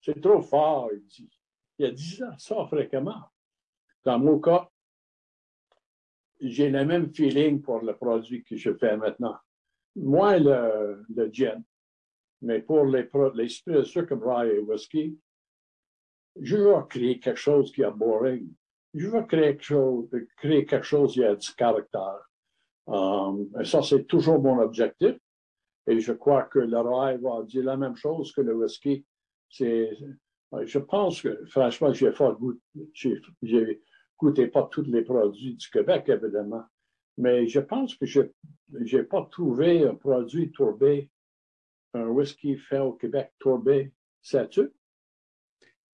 C'est 0.00 0.20
trop 0.20 0.42
fort, 0.42 0.90
il 0.92 1.04
dit 1.06 1.35
il 1.78 1.86
y 1.86 1.88
a 1.88 1.92
10 1.92 2.22
ans, 2.22 2.38
ça 2.38 2.66
fréquemment. 2.66 3.22
Dans 4.04 4.18
mon 4.18 4.38
cas, 4.38 4.68
j'ai 6.40 6.70
le 6.70 6.84
même 6.84 7.12
feeling 7.14 7.60
pour 7.60 7.80
le 7.80 7.94
produit 7.94 8.44
que 8.44 8.56
je 8.56 8.74
fais 8.74 8.96
maintenant. 8.96 9.36
Moins 9.96 10.38
le, 10.38 11.04
le 11.14 11.30
gin, 11.32 11.62
mais 12.42 12.60
pour 12.60 12.84
les, 12.84 13.08
les 13.34 13.48
spiritueux 13.48 14.04
comme 14.06 14.22
rye 14.22 14.50
et 14.50 14.58
whisky, 14.58 15.18
je 16.40 16.56
veux 16.56 16.82
créer 16.88 17.18
quelque 17.18 17.38
chose 17.38 17.72
qui 17.72 17.82
est 17.82 17.90
boring. 17.90 18.48
Je 18.94 19.08
veux 19.08 19.22
créer 19.22 19.56
quelque 19.56 19.62
chose, 19.62 20.08
créer 20.36 20.66
quelque 20.66 20.84
chose 20.84 21.14
qui 21.14 21.24
a 21.24 21.34
du 21.34 21.54
caractère. 21.54 22.20
Um, 22.86 23.48
et 23.60 23.64
ça, 23.64 23.82
c'est 23.82 24.04
toujours 24.04 24.40
mon 24.40 24.58
objectif. 24.58 25.16
Et 25.86 25.98
je 26.00 26.12
crois 26.12 26.44
que 26.44 26.58
le 26.58 26.78
rye 26.78 27.18
va 27.18 27.42
dire 27.42 27.64
la 27.64 27.76
même 27.76 27.96
chose 27.96 28.32
que 28.32 28.42
le 28.42 28.54
whisky. 28.54 29.04
C'est 29.48 29.90
je 30.64 30.78
pense 30.78 31.22
que, 31.22 31.44
franchement, 31.46 31.92
j'ai 31.92 32.10
j'ai 33.42 33.82
goûté 34.18 34.46
pas 34.46 34.68
tous 34.70 34.82
les 34.84 35.02
produits 35.02 35.54
du 35.54 35.68
Québec, 35.68 36.04
évidemment, 36.08 36.64
mais 37.18 37.46
je 37.48 37.60
pense 37.60 37.94
que 37.94 38.06
je 38.06 38.22
n'ai 38.72 39.02
pas 39.02 39.26
trouvé 39.30 39.86
un 39.86 39.94
produit 39.94 40.50
tourbé, 40.52 41.10
un 41.94 42.06
whisky 42.06 42.56
fait 42.56 42.78
au 42.78 42.92
Québec 42.92 43.32
tourbé. 43.38 43.92
Sais-tu? 44.22 44.70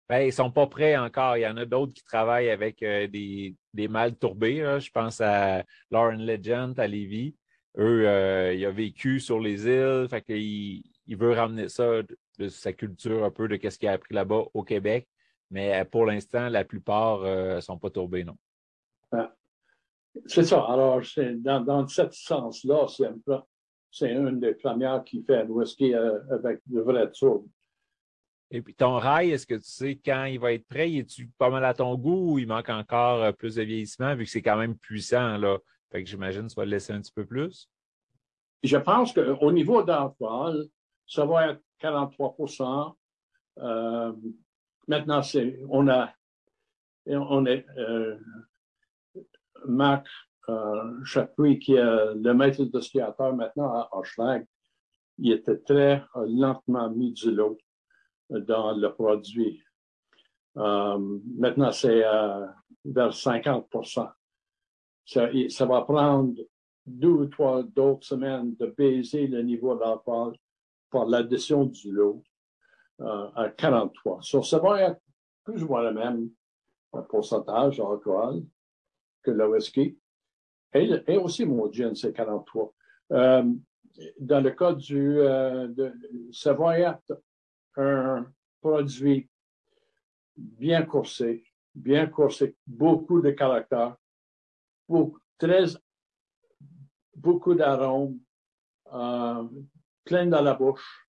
Ben, 0.09 0.21
ils 0.21 0.33
sont 0.33 0.51
pas 0.51 0.67
prêts 0.67 0.97
encore. 0.97 1.37
Il 1.37 1.41
y 1.41 1.47
en 1.47 1.57
a 1.57 1.65
d'autres 1.65 1.93
qui 1.93 2.03
travaillent 2.03 2.49
avec 2.49 2.83
euh, 2.83 3.07
des, 3.07 3.55
des 3.73 3.87
mâles 3.87 4.17
tourbés. 4.17 4.57
Je 4.79 4.91
pense 4.91 5.21
à 5.21 5.63
Lauren 5.91 6.17
Legend 6.17 6.77
à 6.77 6.87
Lévis. 6.87 7.35
Eux, 7.77 8.07
euh, 8.07 8.53
il 8.53 8.65
a 8.65 8.71
vécu 8.71 9.19
sur 9.19 9.39
les 9.39 9.65
îles, 9.65 10.07
fait 10.09 10.21
qu'il 10.21 10.83
il 11.07 11.17
veut 11.17 11.31
ramener 11.31 11.69
ça 11.69 12.01
de 12.39 12.47
sa 12.47 12.73
culture 12.73 13.23
un 13.23 13.31
peu, 13.31 13.47
de 13.47 13.69
ce 13.69 13.77
qu'il 13.77 13.89
a 13.89 13.93
appris 13.93 14.13
là-bas 14.13 14.43
au 14.53 14.63
Québec. 14.63 15.07
Mais 15.51 15.79
euh, 15.79 15.85
pour 15.85 16.05
l'instant, 16.05 16.49
la 16.49 16.65
plupart 16.65 17.21
ne 17.21 17.27
euh, 17.27 17.61
sont 17.61 17.77
pas 17.77 17.89
tourbés, 17.89 18.23
non. 18.23 18.37
Ah. 19.11 19.33
C'est 20.25 20.43
ça. 20.43 20.61
Alors, 20.65 21.01
dans, 21.17 21.61
dans 21.61 21.87
ce 21.87 22.03
sens-là, 22.11 22.87
c'est 23.91 24.11
une 24.11 24.39
des 24.39 24.53
premières 24.55 25.03
qui 25.03 25.23
fait 25.23 25.41
un 25.41 25.47
whisky 25.47 25.93
euh, 25.93 26.19
avec 26.31 26.59
de 26.67 26.81
vrais 26.81 27.11
tours. 27.11 27.45
Et 28.51 28.61
puis 28.61 28.75
ton 28.75 28.97
rail, 28.97 29.31
est-ce 29.31 29.47
que 29.47 29.55
tu 29.55 29.63
sais 29.63 29.95
quand 29.95 30.25
il 30.25 30.39
va 30.39 30.53
être 30.53 30.67
prêt? 30.67 30.91
Es-tu 30.93 31.27
pas 31.39 31.49
mal 31.49 31.65
à 31.65 31.73
ton 31.73 31.95
goût 31.95 32.33
ou 32.33 32.39
il 32.39 32.47
manque 32.47 32.69
encore 32.69 33.33
plus 33.35 33.55
de 33.55 33.63
vieillissement 33.63 34.15
vu 34.15 34.25
que 34.25 34.29
c'est 34.29 34.43
quand 34.43 34.57
même 34.57 34.77
puissant? 34.77 35.37
Là? 35.37 35.57
Fait 35.91 36.03
que 36.03 36.09
j'imagine 36.09 36.43
que 36.43 36.49
tu 36.49 36.55
vas 36.55 36.65
le 36.65 36.71
laisser 36.71 36.93
un 36.93 37.01
petit 37.01 37.11
peu 37.11 37.25
plus. 37.25 37.67
Je 38.61 38.77
pense 38.77 39.11
qu'au 39.11 39.51
niveau 39.51 39.81
d'alcool, 39.81 40.67
ça 41.07 41.25
va 41.25 41.49
être 41.51 41.61
43% 41.83 42.95
euh, 43.59 44.13
Maintenant, 44.87 45.21
c'est, 45.21 45.59
on 45.69 45.87
a, 45.87 46.11
on 47.07 47.45
est, 47.45 47.65
euh, 47.77 48.17
Marc 49.65 50.07
euh, 50.49 51.03
Chapuis, 51.05 51.59
qui 51.59 51.75
est 51.75 51.83
le 52.15 52.33
maître 52.33 52.63
distillateur 52.63 53.33
maintenant 53.33 53.71
à 53.71 53.89
Hochelag, 53.93 54.45
il 55.19 55.31
était 55.31 55.57
très 55.59 56.03
lentement 56.15 56.89
mis 56.89 57.13
du 57.13 57.31
lot 57.31 57.57
dans 58.29 58.75
le 58.75 58.91
produit. 58.91 59.63
maintenant, 60.55 61.71
c'est 61.71 62.03
vers 62.83 63.13
50 63.13 63.69
ça, 63.85 64.15
ça, 65.05 65.65
va 65.65 65.81
prendre 65.83 66.33
deux 66.85 67.07
ou 67.07 67.25
trois 67.27 67.63
d'autres 67.63 68.05
semaines 68.05 68.53
de 68.55 68.65
baiser 68.65 69.27
le 69.27 69.41
niveau 69.43 69.75
d'alcool 69.77 70.35
par 70.93 71.07
l'addition 71.07 71.65
du 71.65 71.91
lot 71.91 72.23
euh, 73.01 73.27
à 73.35 73.49
43. 73.49 74.21
Sur 74.21 74.45
ça 74.45 74.59
va 74.59 74.81
être 74.81 75.01
plus 75.43 75.63
ou 75.63 75.67
moins 75.67 75.81
le 75.89 75.93
même 75.93 76.29
pourcentage 77.09 77.77
d'alcool 77.77 78.43
que 79.23 79.31
le 79.31 79.47
whisky. 79.49 79.97
Et, 80.75 81.17
aussi 81.17 81.45
mon 81.45 81.71
gin, 81.71 81.95
c'est 81.95 82.13
43. 82.13 82.73
Euh, 83.11 83.43
dans 84.19 84.43
le 84.43 84.51
cas 84.51 84.73
du, 84.73 85.19
euh, 85.19 85.67
ça 86.31 86.53
va 86.53 86.79
être 86.79 87.21
un 87.75 88.25
produit 88.61 89.29
bien 90.35 90.83
coursé, 90.83 91.43
bien 91.75 92.07
coursé, 92.07 92.55
beaucoup 92.65 93.21
de 93.21 93.31
caractère, 93.31 93.95
beaucoup, 94.87 95.19
très, 95.37 95.65
beaucoup 97.15 97.53
d'arômes, 97.53 98.19
euh, 98.93 99.47
plein 100.03 100.27
dans 100.27 100.41
la 100.41 100.53
bouche. 100.53 101.07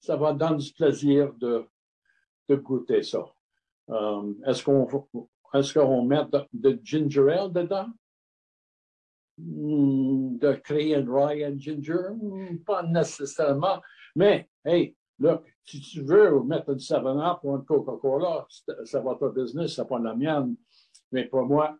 Ça 0.00 0.16
va 0.16 0.32
donner 0.32 0.56
du 0.56 0.72
plaisir 0.72 1.32
de, 1.34 1.64
de 2.48 2.56
goûter 2.56 3.02
ça. 3.02 3.24
Euh, 3.90 4.34
est-ce 4.46 4.64
qu'on 4.64 4.86
est-ce 5.54 5.74
qu'on 5.74 6.04
met 6.04 6.22
de, 6.52 6.80
ginger 6.82 7.30
ale 7.30 7.52
dedans? 7.52 7.88
Hmm, 9.38 10.38
de 10.38 10.48
un 10.48 11.26
rye 11.26 11.44
and 11.44 11.58
ginger? 11.58 12.10
Hmm, 12.10 12.58
pas 12.58 12.82
nécessairement. 12.82 13.80
Mais, 14.14 14.48
hey, 14.64 14.96
look, 15.18 15.44
si 15.64 15.80
tu 15.80 16.02
veux 16.02 16.42
mettre 16.42 16.70
une 16.70 16.78
7-Up 16.78 17.40
ou 17.42 17.56
une 17.56 17.64
Coca-Cola, 17.64 18.46
ça 18.84 19.00
va 19.00 19.14
ton 19.14 19.28
business, 19.28 19.74
ça 19.74 19.84
pas 19.84 19.98
la 19.98 20.14
mienne. 20.14 20.56
Mais 21.10 21.26
pour 21.26 21.46
moi, 21.46 21.76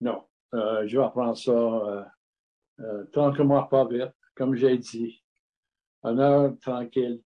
non. 0.00 0.22
Euh, 0.54 0.86
je 0.86 0.98
vais 0.98 1.10
prendre 1.10 1.36
ça 1.36 1.50
euh, 1.50 2.04
euh, 2.80 3.04
tranquillement, 3.06 3.64
pas 3.64 3.86
vite, 3.86 4.12
comme 4.36 4.54
j'ai 4.54 4.78
dit. 4.78 5.23
Un 6.04 6.18
heure 6.18 6.52
tranquille. 6.60 7.20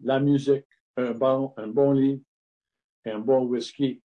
La 0.00 0.20
musique, 0.20 0.66
un 0.96 1.12
bon, 1.12 1.54
un 1.56 1.68
bon 1.68 1.92
livre, 1.92 2.22
et 3.04 3.10
un 3.10 3.20
bon 3.20 3.44
whisky. 3.44 4.02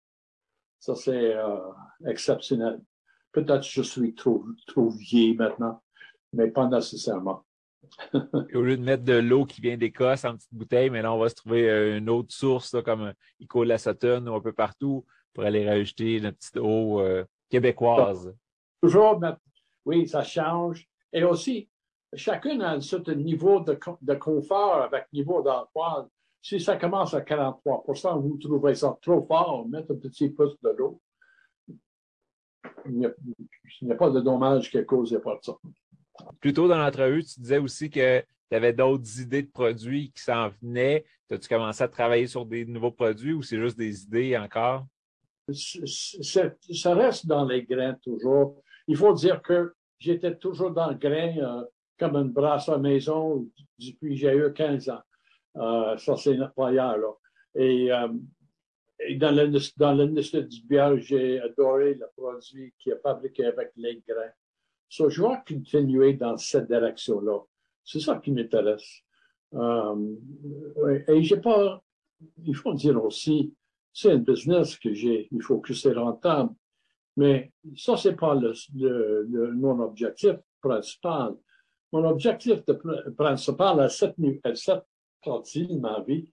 Ça, 0.80 0.94
c'est 0.94 1.34
euh, 1.34 1.58
exceptionnel. 2.06 2.80
Peut-être 3.32 3.62
que 3.62 3.68
je 3.68 3.82
suis 3.82 4.14
trop, 4.14 4.44
trop 4.66 4.90
vieille 4.90 5.36
maintenant, 5.36 5.82
mais 6.32 6.50
pas 6.50 6.68
nécessairement. 6.68 7.44
Au 8.54 8.60
lieu 8.60 8.76
de 8.76 8.82
mettre 8.82 9.04
de 9.04 9.14
l'eau 9.14 9.46
qui 9.46 9.60
vient 9.60 9.76
d'Écosse 9.76 10.24
en 10.24 10.34
petite 10.34 10.52
bouteille, 10.52 10.90
mais 10.90 11.02
là, 11.02 11.12
on 11.12 11.18
va 11.18 11.28
se 11.28 11.36
trouver 11.36 11.70
euh, 11.70 11.98
une 11.98 12.10
autre 12.10 12.32
source, 12.32 12.76
comme 12.84 13.12
Ico 13.40 13.64
la 13.64 13.78
Saturne 13.78 14.28
ou 14.28 14.34
un 14.34 14.40
peu 14.40 14.52
partout, 14.52 15.06
pour 15.32 15.44
aller 15.44 15.66
rajouter 15.66 16.20
notre 16.20 16.38
petite 16.38 16.56
eau 16.58 17.00
euh, 17.00 17.24
québécoise. 17.48 18.34
Toujours 18.82 19.20
oui, 19.84 20.06
ça 20.06 20.22
change. 20.22 20.86
Et 21.12 21.24
aussi, 21.24 21.70
chacun 22.14 22.60
a 22.60 22.74
un 22.74 22.80
certain 22.80 23.14
niveau 23.14 23.60
de, 23.60 23.78
de 24.00 24.14
confort 24.14 24.82
avec 24.82 25.06
niveau 25.12 25.42
d'alcool. 25.42 26.08
Si 26.40 26.60
ça 26.60 26.76
commence 26.76 27.14
à 27.14 27.20
43% 27.20 28.20
vous 28.20 28.38
trouvez 28.38 28.74
ça 28.74 28.96
trop 29.02 29.24
fort, 29.26 29.68
mettre 29.68 29.92
un 29.92 29.96
petit 29.96 30.30
pouce 30.30 30.56
de 30.62 30.70
l'eau. 30.70 31.00
Il 32.86 32.98
n'y 33.82 33.92
a, 33.92 33.96
pas 33.96 34.10
de 34.10 34.20
dommage 34.20 34.70
qui 34.70 34.78
est 34.78 34.84
causé 34.84 35.18
par 35.18 35.38
ça. 35.42 35.54
Plus 36.40 36.52
tôt 36.52 36.68
dans 36.68 36.78
l'entrevue, 36.78 37.24
tu 37.24 37.40
disais 37.40 37.58
aussi 37.58 37.90
que 37.90 38.20
tu 38.20 38.56
avais 38.56 38.72
d'autres 38.72 39.20
idées 39.20 39.42
de 39.42 39.50
produits 39.50 40.10
qui 40.12 40.22
s'en 40.22 40.50
venaient. 40.62 41.04
As-tu 41.30 41.48
commencé 41.48 41.82
à 41.82 41.88
travailler 41.88 42.26
sur 42.26 42.46
des 42.46 42.64
nouveaux 42.64 42.90
produits 42.90 43.34
ou 43.34 43.42
c'est 43.42 43.58
juste 43.58 43.76
des 43.76 44.04
idées 44.04 44.36
encore? 44.36 44.86
Ça 45.52 46.94
reste 46.94 47.26
dans 47.26 47.44
les 47.44 47.62
grains 47.64 47.94
toujours. 48.02 48.62
Il 48.86 48.96
faut 48.96 49.12
dire 49.12 49.42
que 49.42 49.74
j'étais 49.98 50.36
toujours 50.36 50.70
dans 50.70 50.88
le 50.88 50.96
grain 50.96 51.36
euh, 51.36 51.64
comme 51.98 52.16
une 52.16 52.30
brasse 52.30 52.68
à 52.68 52.78
maison 52.78 53.46
depuis 53.78 54.16
j'ai 54.16 54.34
eu 54.34 54.52
15 54.52 54.88
ans. 54.90 55.00
Euh, 55.56 55.96
ça, 55.96 56.16
c'est 56.16 56.36
notre 56.36 56.70
là. 56.70 56.96
Et, 57.54 57.90
euh, 57.92 58.08
dans 59.16 59.94
l'industrie 59.96 60.44
du 60.44 60.62
bière, 60.62 60.96
j'ai 60.98 61.40
adoré 61.40 61.94
le 61.94 62.06
produit 62.16 62.72
qui 62.78 62.90
est 62.90 63.00
fabriqué 63.00 63.46
avec 63.46 63.70
les 63.76 64.02
grains. 64.06 64.32
So, 64.88 65.08
je 65.08 65.22
vais 65.22 65.36
continuer 65.46 66.14
dans 66.14 66.36
cette 66.36 66.68
direction-là. 66.68 67.38
C'est 67.84 68.00
ça 68.00 68.16
qui 68.16 68.32
m'intéresse. 68.32 69.02
Euh, 69.54 70.14
et 71.08 71.22
j'ai 71.22 71.36
pas, 71.38 71.82
il 72.44 72.54
faut 72.54 72.74
dire 72.74 73.02
aussi, 73.02 73.54
c'est 73.92 74.12
un 74.12 74.18
business 74.18 74.76
que 74.76 74.92
j'ai, 74.92 75.28
il 75.30 75.42
faut 75.42 75.58
que 75.58 75.74
c'est 75.74 75.92
rentable. 75.92 76.50
Mais 77.16 77.52
ça, 77.76 77.96
c'est 77.96 78.14
pas 78.14 78.34
le, 78.34 79.52
mon 79.54 79.80
objectif 79.80 80.36
principal. 80.60 81.34
Mon 81.92 82.04
objectif 82.04 82.60
principal 83.16 83.80
à 83.80 83.88
cette, 83.88 84.16
à 84.44 84.54
cette 84.54 84.84
partie 85.24 85.66
de 85.66 85.78
ma 85.78 86.00
vie, 86.00 86.30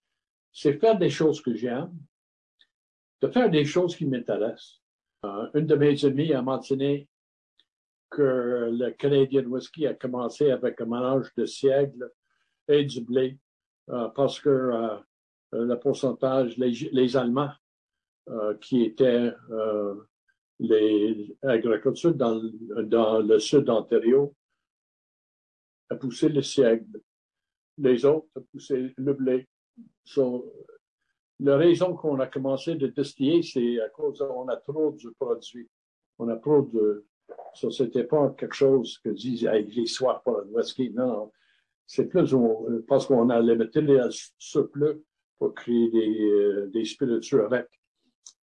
c'est 0.52 0.80
faire 0.80 0.98
des 0.98 1.10
choses 1.10 1.42
que 1.42 1.56
j'aime, 1.56 1.94
de 3.22 3.28
faire 3.30 3.50
des 3.50 3.66
choses 3.66 3.96
qui 3.96 4.06
m'intéressent. 4.06 4.82
Euh, 5.26 5.48
une 5.54 5.66
de 5.66 5.76
mes 5.76 6.04
amies 6.06 6.34
a 6.34 6.42
mentionné 6.42 7.08
que 8.10 8.70
le 8.72 8.92
Canadian 8.92 9.44
Whisky 9.44 9.88
a 9.88 9.94
commencé 9.94 10.52
avec 10.52 10.80
un 10.82 10.86
mélange 10.86 11.34
de 11.36 11.46
siègle 11.46 12.12
et 12.68 12.84
du 12.84 13.02
blé, 13.02 13.38
euh, 13.90 14.10
parce 14.10 14.40
que 14.40 14.50
euh, 14.50 14.98
le 15.54 15.76
pourcentage, 15.76 16.58
les, 16.58 17.18
Allemands 17.18 17.52
qui 18.60 18.84
étaient 18.84 19.32
les 20.60 21.38
agriculteurs 21.44 22.16
dans, 22.16 22.42
dans 22.84 23.20
le 23.20 23.38
sud 23.38 23.66
d'Ontario, 23.66 24.34
a 25.90 25.96
poussé 25.96 26.30
le 26.30 26.42
siègle 26.42 27.02
les 27.78 28.06
autres 28.06 28.40
poussaient 28.52 28.94
le 28.98 29.14
blé. 29.14 29.48
la 31.40 31.58
raison 31.58 31.96
qu'on 31.96 32.20
a 32.20 32.28
commencé 32.28 32.76
de 32.76 32.88
distiller, 32.88 33.42
c'est 33.44 33.80
à 33.82 33.90
cause 33.90 34.20
qu'on 34.20 34.48
a 34.48 34.58
trop 34.58 34.92
de 34.92 35.10
produits. 35.20 35.70
On 36.18 36.30
a 36.30 36.38
trop 36.38 36.62
de. 36.62 37.06
Ça, 37.54 37.70
c'était 37.72 38.04
pas 38.04 38.30
quelque 38.38 38.56
chose 38.56 39.00
que 39.00 39.10
disent, 39.10 39.46
hey, 39.46 39.66
pour 40.24 40.42
le 40.42 40.48
whisky. 40.52 40.92
Non, 40.92 41.32
C'est 41.88 42.06
plus 42.08 42.34
parce 42.88 43.08
qu'on 43.08 43.30
a 43.30 43.42
le 43.42 43.56
matériel 43.56 44.10
surplus 44.38 45.02
pour 45.38 45.54
créer 45.54 45.90
des, 45.90 46.22
euh, 46.22 46.68
des 46.68 46.86
spiritueux 46.86 47.46
avec. 47.46 47.68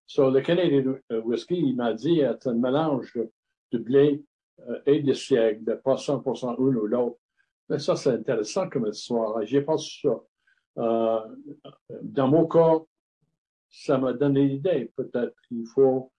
So, 0.05 0.29
le 0.29 0.41
Canadian 0.41 0.97
whisky, 1.23 1.55
il 1.55 1.75
m'a 1.75 1.93
dit, 1.93 2.21
c'est 2.41 2.49
un 2.49 2.53
mélange 2.53 3.17
de, 3.71 3.77
blé 3.79 4.23
euh, 4.67 4.79
et 4.85 5.01
de 5.01 5.13
siècle, 5.13 5.79
pas 5.83 5.95
100% 5.95 6.55
une 6.59 6.75
ou 6.75 6.85
l'autre. 6.85 7.17
Mais 7.69 7.79
ça, 7.79 7.95
c'est 7.95 8.11
intéressant 8.11 8.69
comme 8.69 8.87
histoire. 8.87 9.43
J'ai 9.45 9.61
pensé 9.61 9.99
ça. 10.01 10.19
Euh, 10.77 11.19
dans 12.01 12.27
mon 12.27 12.47
cas, 12.47 12.79
ça 13.69 13.97
m'a 13.97 14.13
donné 14.13 14.47
l'idée. 14.47 14.91
Peut-être 14.95 15.35
qu'il 15.47 15.65
faut 15.67 16.11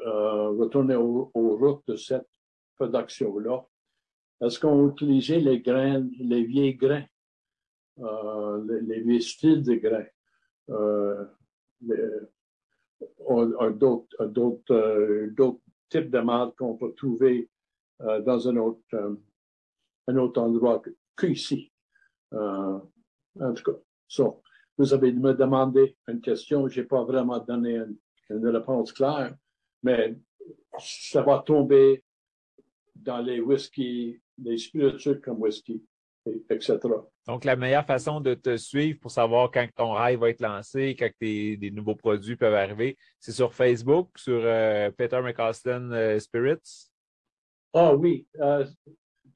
euh, 0.00 0.48
retourner 0.50 0.96
aux, 0.96 1.30
routes 1.34 1.86
de 1.88 1.96
cette 1.96 2.28
production-là. 2.76 3.64
Est-ce 4.40 4.60
qu'on 4.60 4.88
utilisait 4.90 5.40
les 5.40 5.60
grains, 5.60 6.06
les 6.18 6.44
vieux 6.44 6.72
grains, 6.72 7.04
euh, 7.98 8.64
les, 8.80 9.00
vieux 9.00 9.20
styles 9.20 9.62
de 9.62 9.74
grains, 9.74 10.06
d'autres 15.32 15.60
types 15.88 16.10
de 16.10 16.20
marques 16.20 16.56
qu'on 16.56 16.76
peut 16.76 16.92
trouver 16.94 17.48
dans 17.98 18.48
un 18.48 18.56
autre 18.58 19.18
un 20.08 20.16
autre 20.16 20.40
endroit 20.40 20.82
qu'ici. 21.16 21.70
Euh, 22.32 22.78
en 23.40 23.54
tout 23.54 23.72
cas, 23.72 23.78
so, 24.06 24.42
vous 24.76 24.92
avez 24.92 25.12
me 25.12 25.34
demandé 25.34 25.96
une 26.08 26.20
question, 26.20 26.66
je 26.66 26.80
n'ai 26.80 26.86
pas 26.86 27.04
vraiment 27.04 27.38
donné 27.38 27.80
une, 28.30 28.48
réponse 28.48 28.92
claire, 28.92 29.34
mais 29.82 30.16
ça 30.78 31.22
va 31.22 31.38
tomber 31.38 32.02
dans 32.94 33.18
les 33.18 33.40
whisky, 33.40 34.20
les 34.38 34.58
spiritueux 34.58 35.20
comme 35.24 35.40
whisky, 35.40 35.82
etc. 36.50 36.78
Donc, 37.26 37.44
la 37.44 37.56
meilleure 37.56 37.86
façon 37.86 38.20
de 38.20 38.34
te 38.34 38.56
suivre 38.56 38.98
pour 39.00 39.10
savoir 39.10 39.50
quand 39.50 39.66
ton 39.74 39.92
rêve 39.92 40.20
va 40.20 40.30
être 40.30 40.40
lancé, 40.40 40.96
quand 40.98 41.10
des 41.20 41.70
nouveaux 41.72 41.96
produits 41.96 42.36
peuvent 42.36 42.54
arriver, 42.54 42.96
c'est 43.18 43.32
sur 43.32 43.54
Facebook, 43.54 44.10
sur 44.16 44.40
euh, 44.42 44.90
Peter 44.90 45.20
McCauston 45.22 45.90
euh, 45.92 46.18
Spirits? 46.18 46.90
Ah 47.74 47.94
oui, 47.94 48.26
Peter 48.32 48.64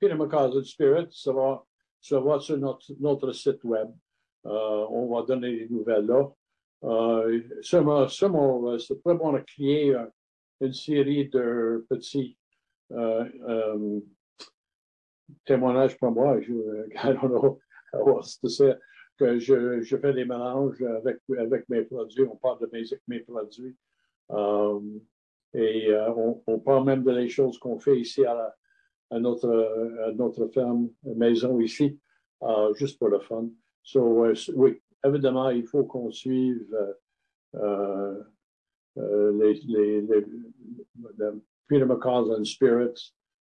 McCausland 0.08 0.64
Spirit, 0.64 1.06
ça 1.10 1.32
va, 1.32 1.64
ça 2.00 2.20
va 2.20 2.40
sur 2.40 2.58
notre, 2.58 2.92
notre 3.00 3.32
site 3.32 3.62
web. 3.64 3.88
Euh, 4.46 4.86
on 4.90 5.14
va 5.14 5.22
donner 5.22 5.56
des 5.56 5.68
nouvelles 5.68 6.06
là. 6.06 6.30
Euh, 6.84 7.40
bon 9.14 9.32
de 9.32 9.38
créer 9.38 9.94
euh, 9.94 10.04
une 10.60 10.72
série 10.72 11.28
de 11.28 11.86
petits 11.88 12.36
euh, 12.90 13.24
euh, 13.48 14.00
témoignages 15.44 15.96
pour 15.96 16.10
moi. 16.10 16.40
Je, 16.40 16.52
que 19.18 19.38
je, 19.38 19.96
fais 19.96 20.12
des 20.12 20.24
mélanges 20.24 20.82
avec, 20.82 21.18
avec 21.38 21.68
mes 21.68 21.82
produits. 21.82 22.24
On 22.24 22.36
parle 22.36 22.58
de 22.60 22.68
mes, 22.72 22.82
mes 23.06 23.20
produits. 23.20 23.76
Euh, 24.32 24.80
et 25.54 25.94
on, 26.16 26.42
on, 26.46 26.58
parle 26.58 26.84
même 26.84 27.04
de 27.04 27.12
les 27.12 27.28
choses 27.28 27.58
qu'on 27.58 27.78
fait 27.78 28.00
ici 28.00 28.24
à 28.24 28.34
la, 28.34 28.56
à 29.12 29.20
notre, 29.20 30.12
notre 30.14 30.48
ferme, 30.48 30.88
maison 31.04 31.60
ici, 31.60 31.98
euh, 32.42 32.72
juste 32.74 32.98
pour 32.98 33.08
le 33.08 33.20
fun. 33.20 33.48
So, 33.82 34.24
euh, 34.24 34.34
oui, 34.54 34.80
évidemment, 35.04 35.50
il 35.50 35.66
faut 35.66 35.84
qu'on 35.84 36.10
suive 36.10 36.74
euh, 37.54 38.22
les, 38.96 39.54
les, 39.66 40.00
les, 40.00 40.26
Peter 41.68 41.84
McCausland 41.84 42.44
Spirits, 42.44 43.12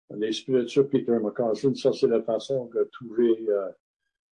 les 0.09 0.31
spirits 0.31 0.69
sur 0.69 0.89
Peter 0.89 1.19
McCausland. 1.19 1.75
Ça, 1.75 1.93
c'est 1.93 2.07
la 2.07 2.23
façon 2.23 2.65
de 2.73 2.89
trouver 2.91 3.45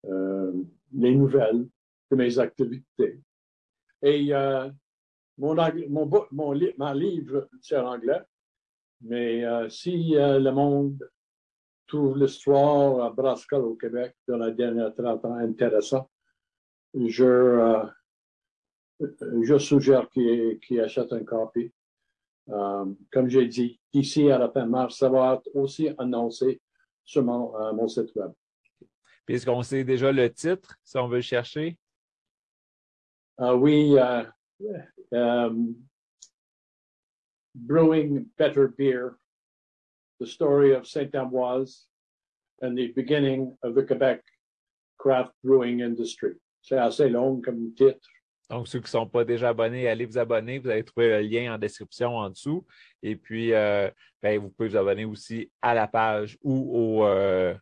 les 0.03 1.15
nouvelles 1.15 1.67
de 2.09 2.15
mes 2.15 2.39
activités. 2.39 3.19
Et 4.01 4.31
mon, 5.37 5.55
mon, 5.55 6.05
mon, 6.31 6.53
mon 6.71 6.91
livre, 6.93 7.47
c'est 7.61 7.77
en 7.77 7.93
anglais. 7.93 8.21
Mais 9.01 9.43
euh, 9.43 9.67
si 9.69 10.15
euh, 10.15 10.39
le 10.39 10.51
monde 10.51 11.09
trouve 11.87 12.17
l'histoire 12.17 13.03
à 13.03 13.09
Brascal 13.09 13.61
au 13.61 13.75
Québec 13.75 14.15
dans 14.27 14.37
la 14.37 14.51
dernière 14.51 14.93
30 14.93 15.25
ans 15.25 15.35
intéressant, 15.35 16.09
je, 16.93 17.25
euh, 17.25 17.83
je 19.41 19.57
suggère 19.57 20.09
qu'ils 20.09 20.81
achètent 20.81 21.13
un 21.13 21.23
copie. 21.23 21.73
Euh, 22.49 22.85
comme 23.11 23.29
j'ai 23.29 23.47
dit, 23.47 23.79
d'ici 23.93 24.29
à 24.29 24.37
la 24.37 24.49
fin 24.49 24.65
mars, 24.65 24.97
ça 24.97 25.09
va 25.09 25.35
être 25.35 25.49
aussi 25.55 25.89
annoncé 25.97 26.61
sur 27.03 27.23
mon, 27.23 27.73
mon 27.73 27.87
site 27.87 28.13
web. 28.15 28.31
Puis 29.25 29.35
est-ce 29.35 29.45
qu'on 29.45 29.63
sait 29.63 29.83
déjà 29.83 30.11
le 30.11 30.31
titre, 30.31 30.75
si 30.83 30.97
on 30.97 31.07
veut 31.07 31.17
le 31.17 31.21
chercher? 31.21 31.77
Uh, 33.39 33.53
oui, 33.53 33.95
Brewing 37.61 38.25
Better 38.37 38.67
Beer, 38.77 39.17
the 40.19 40.25
story 40.25 40.73
of 40.73 40.87
Saint 40.87 41.13
Amboise 41.15 41.85
and 42.61 42.75
the 42.75 42.91
beginning 42.95 43.55
of 43.63 43.75
the 43.75 43.83
Quebec 43.83 44.21
craft 44.97 45.31
brewing 45.43 45.81
industry. 45.81 46.33
C'est 46.61 46.77
assez 46.77 47.09
long 47.09 47.41
comme 47.41 47.73
titre. 47.73 48.07
Donc, 48.49 48.67
ceux 48.67 48.79
qui 48.79 48.85
ne 48.85 48.89
sont 48.89 49.07
pas 49.07 49.23
déjà 49.23 49.49
abonnés, 49.49 49.87
allez 49.87 50.05
vous 50.05 50.17
abonner. 50.17 50.59
Vous 50.59 50.69
allez 50.69 50.83
trouver 50.83 51.09
le 51.09 51.21
lien 51.21 51.55
en 51.55 51.57
description 51.57 52.17
en 52.17 52.29
dessous. 52.29 52.65
Et 53.01 53.15
puis, 53.15 53.53
euh, 53.53 53.89
ben, 54.21 54.37
vous 54.39 54.49
pouvez 54.49 54.69
vous 54.69 54.77
abonner 54.77 55.05
aussi 55.05 55.49
à 55.61 55.73
la 55.73 55.87
page 55.87 56.37
ou 56.43 56.99
au, 56.99 57.05
euh, 57.05 57.55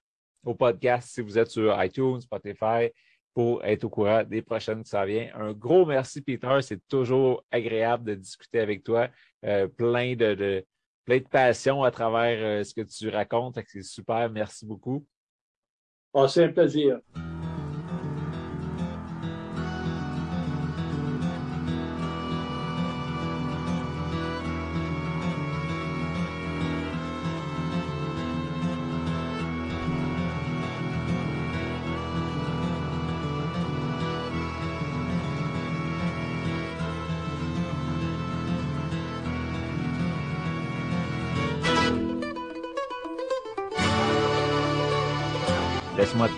au 0.43 0.55
podcast 0.55 1.09
si 1.11 1.21
vous 1.21 1.37
êtes 1.37 1.51
sur 1.51 1.81
iTunes, 1.83 2.21
Spotify, 2.21 2.89
pour 3.33 3.63
être 3.63 3.83
au 3.83 3.89
courant 3.89 4.23
des 4.23 4.41
prochaines 4.41 4.83
qui 4.83 4.89
s'en 4.89 5.05
viennent. 5.05 5.31
Un 5.35 5.53
gros 5.53 5.85
merci, 5.85 6.21
Peter. 6.21 6.59
C'est 6.61 6.85
toujours 6.87 7.43
agréable 7.51 8.05
de 8.05 8.15
discuter 8.15 8.59
avec 8.59 8.83
toi. 8.83 9.07
Euh, 9.45 9.67
plein, 9.67 10.15
de, 10.15 10.33
de, 10.33 10.65
passion 11.29 11.83
à 11.83 11.91
travers 11.91 12.37
euh, 12.41 12.63
ce 12.63 12.73
que 12.73 12.81
tu 12.81 13.09
racontes. 13.09 13.59
C'est 13.67 13.83
super. 13.83 14.29
Merci 14.29 14.65
beaucoup. 14.65 15.05
Oh, 16.13 16.27
c'est 16.27 16.45
un 16.45 16.49
plaisir. 16.49 16.99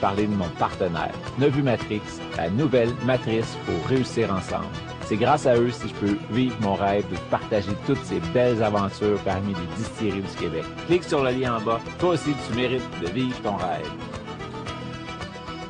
Parler 0.02 0.28
de 0.28 0.34
mon 0.34 0.50
partenaire, 0.60 1.14
Nevu 1.38 1.62
Matrix, 1.62 2.02
la 2.36 2.50
nouvelle 2.50 2.92
matrice 3.06 3.56
pour 3.66 3.88
réussir 3.88 4.34
ensemble. 4.34 4.66
C'est 5.06 5.16
grâce 5.16 5.46
à 5.46 5.56
eux 5.56 5.72
si 5.72 5.88
je 5.90 5.94
peux 5.94 6.18
vivre 6.32 6.56
mon 6.62 6.74
rêve 6.74 7.10
de 7.10 7.18
partager 7.30 7.72
toutes 7.86 8.04
ces 8.04 8.20
belles 8.34 8.62
aventures 8.64 9.20
parmi 9.24 9.54
les 9.54 9.76
distilleries 9.78 10.22
du 10.22 10.36
Québec. 10.38 10.64
Clique 10.88 11.04
sur 11.04 11.24
le 11.24 11.32
lien 11.32 11.58
en 11.58 11.62
bas. 11.62 11.80
Toi 12.00 12.12
aussi, 12.12 12.32
tu 12.48 12.56
mérites 12.56 12.82
de 13.02 13.10
vivre 13.10 13.40
ton 13.42 13.56
rêve. 13.56 14.21